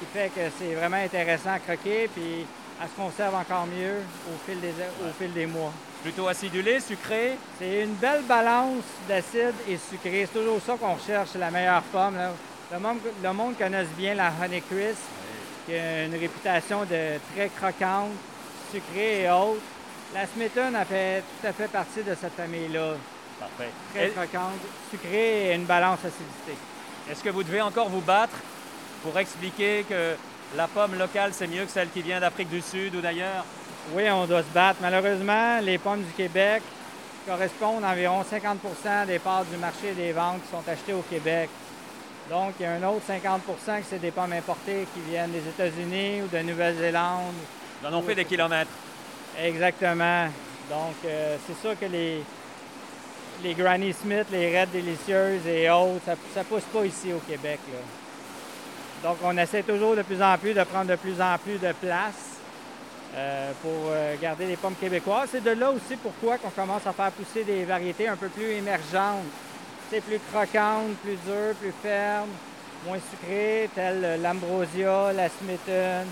Ce 0.01 0.05
qui 0.07 0.13
fait 0.13 0.29
que 0.35 0.41
c'est 0.59 0.75
vraiment 0.75 0.97
intéressant 0.97 1.53
à 1.53 1.59
croquer, 1.59 2.09
puis 2.15 2.47
elle 2.81 2.89
se 2.89 2.95
conserve 2.97 3.35
encore 3.35 3.67
mieux 3.67 3.99
au 4.29 4.37
fil 4.51 4.59
des, 4.61 4.71
au 4.71 5.13
fil 5.19 5.33
des 5.33 5.47
mois. 5.47 5.73
Plutôt 6.03 6.27
acidulé, 6.27 6.81
sucré? 6.81 7.37
C'est 7.59 7.83
une 7.85 7.95
belle 7.95 8.23
balance 8.23 8.83
d'acide 9.09 9.55
et 9.69 9.79
sucré. 9.79 10.27
C'est 10.27 10.39
toujours 10.41 10.61
ça 10.61 10.75
qu'on 10.77 10.95
recherche, 10.95 11.31
la 11.39 11.51
meilleure 11.51 11.83
pomme. 11.83 12.17
là. 12.17 12.33
Le, 12.73 12.79
monde, 12.81 12.99
le 13.23 13.33
monde 13.33 13.57
connaisse 13.57 13.87
bien 13.97 14.15
la 14.15 14.33
Honey 14.43 14.63
Crisp, 14.63 14.99
qui 15.67 15.75
a 15.75 16.05
une 16.07 16.17
réputation 16.17 16.81
de 16.85 17.19
très 17.35 17.49
croquante, 17.51 18.11
sucrée 18.73 19.23
et 19.23 19.31
haute. 19.31 19.61
La 20.13 20.27
Smithon 20.27 20.75
a 20.75 20.85
fait 20.85 21.21
tout 21.41 21.47
à 21.47 21.53
fait 21.53 21.69
partie 21.69 22.03
de 22.03 22.15
cette 22.21 22.35
famille-là. 22.35 22.95
Parfait. 23.39 23.71
Très 23.95 24.09
croquante, 24.11 24.59
sucrée 24.91 25.51
et 25.51 25.55
une 25.55 25.65
balance 25.67 26.01
acidité. 26.01 26.59
Est-ce 27.11 27.23
que 27.23 27.31
vous 27.31 27.45
devez 27.45 27.61
encore 27.61 27.89
vous 27.89 28.01
battre 28.01 28.35
pour 29.05 29.17
expliquer 29.19 29.85
que 29.89 30.17
la 30.57 30.67
pomme 30.67 30.99
locale, 30.99 31.31
c'est 31.33 31.47
mieux 31.47 31.65
que 31.65 31.71
celle 31.71 31.91
qui 31.91 32.03
vient 32.03 32.19
d'Afrique 32.21 32.49
du 32.49 32.61
Sud 32.61 32.97
ou 32.97 33.01
d'ailleurs? 33.01 33.45
Oui, 33.91 34.09
on 34.11 34.27
doit 34.27 34.43
se 34.43 34.55
battre. 34.55 34.79
Malheureusement, 34.81 35.59
les 35.61 35.77
pommes 35.77 36.03
du 36.03 36.13
Québec 36.13 36.63
correspondent 37.27 37.85
à 37.85 37.91
environ 37.91 38.23
50% 38.23 39.07
des 39.07 39.19
parts 39.19 39.45
du 39.45 39.57
marché 39.57 39.93
des 39.93 40.13
ventes 40.13 40.41
qui 40.43 40.51
sont 40.51 40.71
achetées 40.71 40.93
au 40.93 41.03
Québec. 41.03 41.51
Donc, 42.31 42.55
il 42.59 42.63
y 42.63 42.67
a 42.67 42.73
un 42.73 42.83
autre 42.85 43.03
50% 43.09 43.81
que 43.81 43.87
c'est 43.91 43.99
des 43.99 44.13
pommes 44.13 44.33
importées 44.33 44.87
qui 44.95 45.01
viennent 45.11 45.33
des 45.33 45.47
États-Unis 45.47 46.23
ou 46.23 46.29
de 46.29 46.43
Nouvelle-Zélande. 46.43 47.35
Ils 47.83 47.89
en 47.89 47.99
ont 47.99 48.03
fait 48.03 48.15
des 48.15 48.25
kilomètres. 48.25 48.71
Exactement. 49.43 50.27
Donc, 50.71 50.95
euh, 51.05 51.37
c'est 51.47 51.61
sûr 51.61 51.79
que 51.79 51.87
les, 51.87 52.23
les 53.43 53.55
Granny 53.55 53.93
Smith, 53.93 54.27
les 54.31 54.59
Red 54.61 54.71
Délicieuses 54.71 55.47
et 55.47 55.69
autres, 55.69 56.05
ça 56.33 56.41
ne 56.41 56.45
pousse 56.45 56.65
pas 56.73 56.85
ici 56.87 57.13
au 57.13 57.19
Québec. 57.19 57.59
là. 57.73 59.09
Donc, 59.09 59.19
on 59.25 59.37
essaie 59.37 59.65
toujours 59.65 59.97
de 59.97 60.03
plus 60.03 60.23
en 60.23 60.39
plus 60.39 60.55
de 60.55 60.63
prendre 60.63 60.87
de 60.87 60.97
plus 60.97 61.21
en 61.21 61.37
plus 61.37 61.59
de 61.59 61.73
place 61.73 62.32
euh, 63.15 63.53
pour 63.61 63.91
euh, 63.91 64.17
garder 64.21 64.47
les 64.47 64.57
pommes 64.57 64.75
québécoises. 64.75 65.29
C'est 65.33 65.45
de 65.45 65.51
là 65.51 65.71
aussi 65.71 65.97
pourquoi 66.03 66.37
on 66.45 66.51
commence 66.51 66.87
à 66.87 66.93
faire 66.93 67.11
pousser 67.13 67.45
des 67.45 67.65
variétés 67.65 68.09
un 68.09 68.17
peu 68.17 68.29
plus 68.29 68.53
émergentes. 68.53 69.25
C'est 69.91 70.01
plus 70.01 70.19
croquantes, 70.33 70.97
plus 71.03 71.17
dures, 71.27 71.55
plus 71.61 71.75
fermes, 71.83 72.31
moins 72.87 72.99
sucrées, 73.11 73.69
telles 73.75 74.21
l'Ambrosia, 74.23 75.13
la 75.13 75.29
Smithon, 75.29 76.07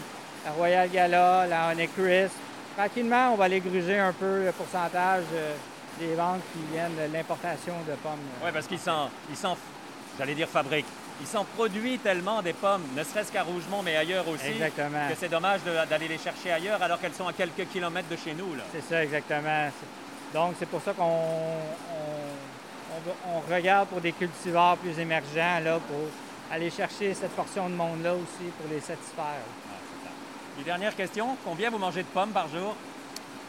la 0.45 0.51
Royal 0.57 0.91
Gala, 0.91 1.47
la 1.47 1.69
Honey 1.69 1.89
Crisp. 1.89 2.35
Tranquillement, 2.77 3.33
on 3.33 3.37
va 3.37 3.45
aller 3.45 3.61
gruger 3.61 3.99
un 3.99 4.13
peu 4.13 4.45
le 4.45 4.53
pourcentage 4.53 5.25
euh, 5.35 5.55
des 5.99 6.15
ventes 6.15 6.43
qui 6.53 6.61
viennent 6.73 6.95
de 6.97 7.13
l'importation 7.13 7.75
de 7.89 7.95
pommes. 7.97 8.19
Oui, 8.45 8.51
parce 8.53 8.67
qu'ils 8.67 8.79
s'en, 8.79 9.09
ils 9.31 9.37
s'en, 9.37 9.57
j'allais 10.19 10.35
dire 10.35 10.49
fabriquent. 10.49 10.87
Ils 11.21 11.27
s'en 11.27 11.45
produisent 11.45 12.01
tellement 12.03 12.41
des 12.43 12.53
pommes, 12.55 12.83
ne 12.97 13.05
serait-ce 13.05 13.31
qu'à 13.31 13.43
Rougemont, 13.43 13.83
mais 13.83 13.97
ailleurs 13.97 14.27
aussi, 14.29 14.47
Exactement. 14.53 15.09
que 15.09 15.15
c'est 15.19 15.29
dommage 15.29 15.61
d'aller 15.89 16.09
les 16.09 16.19
chercher 16.19 16.53
ailleurs 16.53 16.83
alors 16.83 16.99
qu'elles 17.01 17.15
sont 17.15 17.29
à 17.29 17.33
quelques 17.33 17.69
kilomètres 17.69 18.09
de 18.09 18.17
chez 18.17 18.33
nous. 18.33 18.55
C'est 18.73 18.83
ça, 18.89 19.05
exactement. 19.05 19.69
Donc, 20.33 20.55
c'est 20.59 20.69
pour 20.69 20.81
ça 20.83 20.93
qu'on 20.95 21.05
on- 21.05 22.97
on 22.97 23.01
va- 23.07 23.17
on 23.51 23.55
regarde 23.55 23.89
pour 23.89 24.01
des 24.01 24.13
cultivars 24.13 24.77
plus 24.79 24.99
émergents, 24.99 25.61
là, 25.63 25.79
pour 25.87 26.09
aller 26.51 26.71
chercher 26.71 27.13
cette 27.15 27.33
portion 27.37 27.69
de 27.69 27.75
monde-là 27.75 28.15
aussi, 28.15 28.51
pour 28.59 28.71
les 28.71 28.81
satisfaire. 28.81 29.45
Et 30.61 30.65
dernière 30.65 30.97
question, 30.97 31.37
combien 31.45 31.71
vous 31.71 31.79
mangez 31.79 32.03
de 32.03 32.09
pommes 32.09 32.31
par 32.33 32.49
jour? 32.49 32.75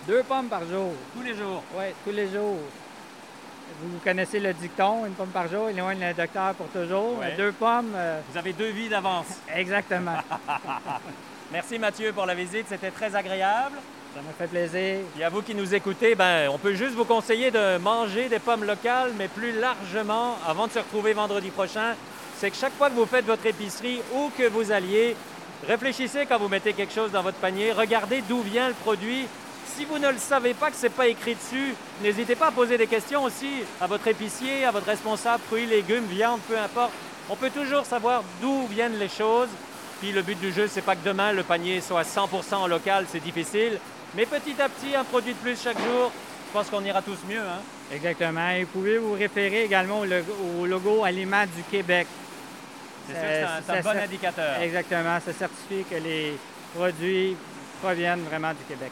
Deux 0.08 0.24
pommes 0.24 0.48
par 0.48 0.62
jour. 0.68 0.92
Tous 1.16 1.22
les 1.22 1.36
jours. 1.36 1.64
Oui, 1.76 1.86
tous 2.06 2.12
les 2.12 2.28
jours. 2.30 2.58
Vous 3.84 4.00
connaissez 4.04 4.40
le 4.40 4.54
dicton, 4.54 5.06
une 5.06 5.14
pomme 5.14 5.30
par 5.30 5.48
jour, 5.48 5.70
éloigne 5.70 6.00
le 6.00 6.14
docteur 6.14 6.54
pour 6.56 6.68
toujours. 6.68 7.20
Ouais. 7.20 7.36
Deux 7.38 7.52
pommes, 7.52 7.94
euh, 7.96 8.20
Vous 8.32 8.38
avez 8.38 8.54
deux 8.54 8.70
vies 8.70 8.90
d'avance. 8.90 9.28
exactement. 9.56 10.18
Merci 11.52 11.80
Mathieu 11.80 12.12
pour 12.14 12.26
la 12.26 12.36
visite, 12.36 12.66
c'était 12.70 12.92
très 12.92 13.16
agréable. 13.16 13.78
Ça 14.14 14.22
m'a 14.22 14.34
fait 14.38 14.48
plaisir. 14.48 15.00
Et 15.18 15.24
à 15.24 15.30
vous 15.30 15.42
qui 15.42 15.56
nous 15.56 15.74
écoutez, 15.74 16.16
ben, 16.16 16.50
on 16.50 16.58
peut 16.58 16.74
juste 16.74 16.96
vous 16.96 17.06
conseiller 17.06 17.50
de 17.50 17.78
manger 17.78 18.28
des 18.28 18.40
pommes 18.40 18.66
locales, 18.66 19.12
mais 19.18 19.30
plus 19.30 19.54
largement, 19.58 20.38
avant 20.46 20.68
de 20.68 20.74
se 20.74 20.80
retrouver 20.80 21.14
vendredi 21.14 21.50
prochain, 21.50 21.96
c'est 22.38 22.52
que 22.52 22.58
chaque 22.58 22.74
fois 22.74 22.90
que 22.90 22.96
vous 22.96 23.06
faites 23.06 23.26
votre 23.26 23.46
épicerie, 23.46 24.02
où 24.14 24.30
que 24.38 24.48
vous 24.50 24.72
alliez, 24.72 25.16
réfléchissez 25.68 26.26
quand 26.26 26.40
vous 26.40 26.50
mettez 26.50 26.74
quelque 26.74 26.94
chose 26.94 27.12
dans 27.12 27.22
votre 27.22 27.38
panier, 27.38 27.72
regardez 27.72 28.22
d'où 28.28 28.42
vient 28.42 28.68
le 28.68 28.74
produit. 28.74 29.28
Si 29.76 29.86
vous 29.86 29.98
ne 29.98 30.10
le 30.10 30.18
savez 30.18 30.54
pas 30.54 30.70
que 30.70 30.76
ce 30.76 30.84
n'est 30.84 30.90
pas 30.90 31.08
écrit 31.08 31.36
dessus, 31.36 31.74
n'hésitez 32.02 32.36
pas 32.36 32.48
à 32.48 32.52
poser 32.52 32.78
des 32.78 32.88
questions 32.88 33.24
aussi 33.24 33.64
à 33.80 33.88
votre 33.88 34.08
épicier, 34.08 34.66
à 34.66 34.72
votre 34.72 34.88
responsable, 34.88 35.42
fruits, 35.48 35.66
légumes, 35.66 36.06
viande, 36.06 36.40
peu 36.48 36.58
importe. 36.58 36.92
On 37.30 37.36
peut 37.36 37.50
toujours 37.50 37.86
savoir 37.86 38.24
d'où 38.42 38.68
viennent 38.68 39.00
les 39.00 39.10
choses. 39.10 39.50
Puis 40.02 40.12
le 40.12 40.22
but 40.22 40.40
du 40.40 40.52
jeu, 40.52 40.68
c'est 40.68 40.82
pas 40.82 40.96
que 40.96 41.06
demain 41.06 41.32
le 41.32 41.44
panier 41.44 41.80
soit 41.80 42.02
100% 42.04 42.68
local, 42.68 43.06
c'est 43.10 43.24
difficile. 43.24 43.80
Mais 44.16 44.26
petit 44.26 44.62
à 44.62 44.68
petit, 44.68 44.96
un 44.96 45.04
produit 45.04 45.34
de 45.34 45.40
plus 45.40 45.62
chaque 45.62 45.78
jour, 45.78 46.12
je 46.48 46.52
pense 46.54 46.70
qu'on 46.70 46.84
ira 46.84 47.02
tous 47.02 47.20
mieux. 47.30 47.40
Hein? 47.40 47.62
Exactement. 47.94 48.50
Et 48.50 48.64
vous 48.64 48.72
pouvez 48.72 48.98
vous 48.98 49.14
référer 49.14 49.64
également 49.64 50.02
au 50.60 50.66
logo, 50.66 51.04
Aliments 51.04 51.46
du 51.46 51.64
Québec? 51.64 52.08
C'est 53.08 53.46
c'est 53.66 53.74
un, 53.74 53.82
bon 53.82 53.98
indicateur. 53.98 54.62
Exactement. 54.62 55.20
Ça 55.26 55.34
certifie 55.34 55.86
que 55.90 55.96
les 55.96 56.38
produits 56.76 57.38
proviennent 57.82 58.24
vraiment 58.24 58.52
du 58.52 58.64
Québec. 58.68 58.92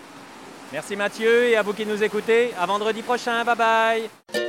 Merci 0.71 0.95
Mathieu 0.95 1.49
et 1.49 1.55
à 1.55 1.61
vous 1.61 1.73
qui 1.73 1.85
nous 1.85 2.03
écoutez. 2.03 2.53
À 2.59 2.65
vendredi 2.65 3.01
prochain. 3.01 3.43
Bye 3.43 3.55
bye. 3.55 4.48